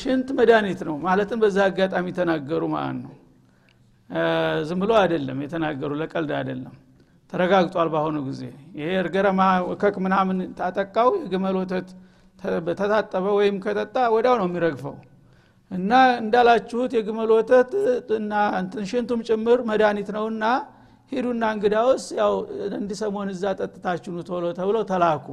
ሽንት 0.00 0.28
መድኃኒት 0.38 0.80
ነው። 0.88 0.96
ማለትም 1.04 1.38
በዛ 1.42 1.58
አጋጣሚ 1.68 2.06
ተናገሩ 2.18 2.62
ማለት 2.74 2.98
ነው። 3.04 3.14
ዝም 4.68 4.80
ብሎ 4.82 4.92
አይደለም 5.02 5.38
የተናገሩ 5.44 5.90
ለቀልድ 6.00 6.32
አይደለም። 6.38 6.74
ተረጋግጧል 7.32 7.88
በአሁኑ 7.92 8.16
ጊዜ። 8.26 8.42
ይሄ 8.78 8.88
እርገረማ 9.00 9.40
ከክ 9.80 9.96
ምናምን 10.04 10.38
ታጠቃው 10.58 11.08
የግመል 11.22 11.56
ወተት 11.60 11.88
ተታጠበ 12.78 13.26
ወይም 13.38 13.56
ከጠጣ 13.64 13.96
ወዲያው 14.14 14.36
ነው 14.40 14.46
የሚረግፈው 14.48 14.94
እና 15.70 15.92
እንዳላችሁት 16.20 16.92
የግመል 16.96 17.30
ወተት 17.36 17.70
እና 18.18 18.32
ሽንቱም 18.90 19.20
ጭምር 19.28 19.60
መድኃኒት 19.70 20.08
ነውና 20.16 20.44
ሂዱና 21.12 21.44
እንግዳውስ 21.54 22.04
ያው 22.20 22.32
እንዲሰሞን 22.78 23.28
እዛ 23.34 23.44
ጠጥታችሁኑ 23.58 24.18
ቶሎ 24.28 24.44
ተብለው 24.58 24.84
ተላኩ። 24.90 25.26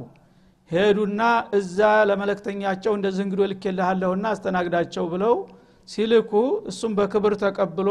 ሄዱና 0.70 1.22
እዛ 1.58 1.78
ለመለክተኛቸው 2.10 2.92
እንደዚህ 2.98 3.22
እንግዶ 3.26 3.40
ልኬልሃለሁና 3.50 4.26
አስተናግዳቸው 4.34 5.04
ብለው 5.12 5.34
ሲልኩ 5.88 6.32
እሱም 6.70 6.92
በክብር 6.98 7.34
ተቀብሎ 7.42 7.88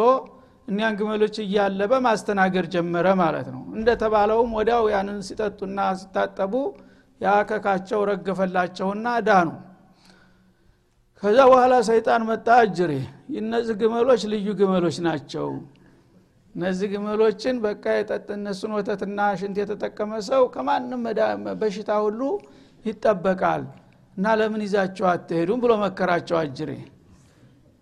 እኒያን 0.67 0.95
ግመሎች 0.99 1.35
እያለበ 1.43 1.93
ማስተናገድ 2.05 2.65
ጀመረ 2.75 3.07
ማለት 3.21 3.47
ነው። 3.55 3.61
እንደተባለውም 3.77 4.51
ወዲያው 4.57 4.85
ያንን 4.93 5.19
ሲጠጡና 5.27 5.79
ሲታጠቡ 6.01 6.53
ያከካቸው 7.21 7.99
ረገፈላቸውና 8.09 9.07
ዳኑ 9.27 9.49
ከዛ 11.23 11.37
በኋላ 11.49 11.73
ሰይጣን 11.87 12.21
መጣ 12.29 12.47
አጅሬ። 12.61 12.91
እነዚህ 13.41 13.75
ግመሎች 13.81 14.21
ልዩ 14.31 14.47
ግመሎች 14.59 14.97
ናቸው። 15.05 15.47
እነዚህ 16.55 16.87
ግመሎችን 16.93 17.55
በቃ 17.65 17.83
የጠጥ 17.97 18.27
እነሱን 18.35 18.71
ወተትና 18.77 19.19
ሽንት 19.39 19.57
የተጠቀመ 19.61 20.11
ሰው 20.27 20.43
ከማንም 20.55 21.03
በሽታ 21.61 21.91
ሁሉ 22.05 22.21
ይጠበቃል። 22.85 23.63
እና 24.17 24.33
ለምን 24.39 24.63
ይዛቸው 24.65 25.07
አትሄዱም 25.13 25.61
ብሎ 25.63 25.71
መከራቸው 25.83 26.37
አጅሬ። 26.41 26.71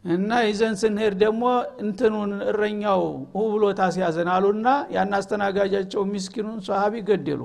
እና 0.04 0.30
ይዘን 0.46 0.76
ስንሄድ 0.82 1.16
ደግሞ 1.24 1.44
እንትኑን 1.84 2.32
እረኛው 2.50 3.02
ብሎ 3.50 3.64
ታስያዘን 3.80 4.30
አሉና 4.36 4.68
ያን 4.96 5.14
አስተናጋጃቸው 5.18 6.04
ሚስኪኑን 6.14 6.60
ሰሃቢ 6.68 7.04
ገደሉ 7.10 7.42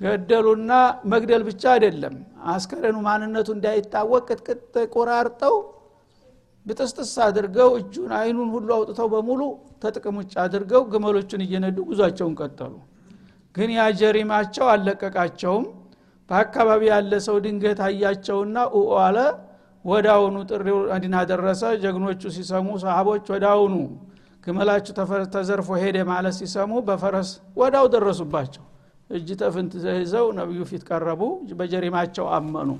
ገደሉና 0.00 0.72
መግደል 1.12 1.42
ብቻ 1.48 1.62
አይደለም። 1.74 2.14
አስከሬኑ 2.52 2.96
ማንነቱ 3.06 3.48
እንዳይታወቅ 3.56 4.26
ቅጥቅጥ 4.30 4.62
ቆራርጠው 4.94 5.56
ብጥስጥስ 6.66 7.12
አድርገው 7.24 7.70
እጁን 7.78 8.12
አይኑን 8.18 8.50
ሁሉ 8.54 8.68
አውጥተው 8.76 9.08
በሙሉ 9.14 9.40
ተጥቅም 9.82 10.18
ውጭ 10.20 10.32
አድርገው 10.44 10.82
ግመሎቹን 10.92 11.42
እየነዱ 11.46 11.78
ጉዟቸውን 11.88 12.34
ቀጠሉ። 12.40 12.74
ግን 13.54 13.70
ያ 13.76 13.82
ጀሪማቸው 13.98 14.66
አልለቀቃቸውም። 14.72 15.66
በአካባቢ 16.30 16.82
ያለ 16.92 17.12
ሰው 17.26 17.36
ድንገት 17.44 17.80
አያቸውና 17.86 18.56
አለ። 19.02 19.18
ወዳውኑ 19.84 20.36
ጥሪው 20.50 20.78
እንዲና 20.94 21.16
ደረሰ። 21.30 21.62
ጀግኖቹ 21.82 22.22
ሲሰሙ 22.36 22.68
ሰሃቦች 22.84 23.24
ወዳውኑ 23.34 23.74
ግመላችሁ 24.46 24.92
ተዘርፎ 25.34 25.68
ሄደ 25.82 25.98
ማለት 26.10 26.34
ሲሰሙ 26.40 26.72
በፈረስ 26.88 27.28
ወዳው 27.60 27.86
ደረሱባቸው 27.94 28.64
እጅ 29.10 29.28
ተፍንት 29.40 29.72
ይዘው 29.96 30.26
ነቢዩ 30.38 30.60
ፊት 30.70 30.82
ቀረቡ። 30.88 31.22
በጀሪማቸው 31.58 32.26
አመኑ። 32.36 32.70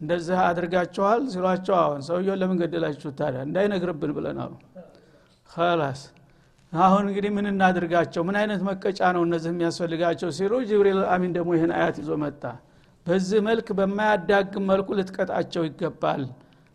እንደዚህ 0.00 0.38
አድርጋችኋል 0.44 1.22
ሲሏቸው 1.32 1.74
አሁን 1.78 2.00
ሰውየው 2.08 2.36
ለምን 2.40 2.58
ገደላችሁ 2.62 3.10
ታዲያ? 3.18 3.40
እንዳይነግርብን 3.48 4.12
ብለን 4.16 4.38
አሉ። 4.44 4.52
ላስ 5.80 6.00
አሁን 6.72 7.04
እንግዲህ 7.08 7.30
ምን 7.36 7.46
እናድርጋቸው? 7.52 8.22
ምን 8.28 8.36
አይነት 8.40 8.60
መቀጫ 8.68 9.00
ነው 9.16 9.22
እነዚህ 9.26 9.50
የሚያስፈልጋቸው 9.52 10.30
ሲሉ 10.38 10.52
ጅብሪል 10.68 10.98
አሚን 11.12 11.32
ደግሞ 11.36 11.50
ይህን 11.56 11.72
አያት 11.76 11.96
ይዞ 12.02 12.10
መጣ። 12.22 12.42
በዚህ 13.06 13.40
መልክ 13.46 13.68
በማያዳግም 13.78 14.64
መልኩ 14.70 14.88
ልትቀጣቸው 14.98 15.62
ይገባል 15.68 16.22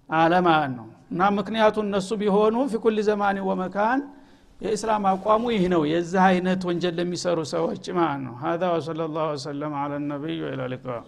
አለማለት 0.09 0.71
ነው። 0.77 0.87
እና 1.11 1.21
ምክንያቱ 1.37 1.75
እነሱ 1.85 2.09
ቢሆኑ 2.21 2.55
ፊኩል 2.71 2.97
ዘማኒ 3.07 3.37
ወመካን 3.49 3.99
የእስላም 4.60 5.04
አቋሙ 5.10 5.44
ይህ 5.54 5.64
ነው 5.74 5.82
የዚህ 5.92 6.22
አይነት 6.30 6.60
ወንጀል 6.68 6.94
ለሚሰሩ 6.98 7.38
ሰዎች 7.54 7.84
ማለት 7.98 8.20
ነው 8.26 8.34
هذا 8.46 8.66
وصلى 8.74 9.04
الله 9.08 9.26
وسلم 9.34 9.72
على 9.82 9.94
النبي 10.02 10.36
وإلى 10.44 10.62
اللقاء 10.68 11.02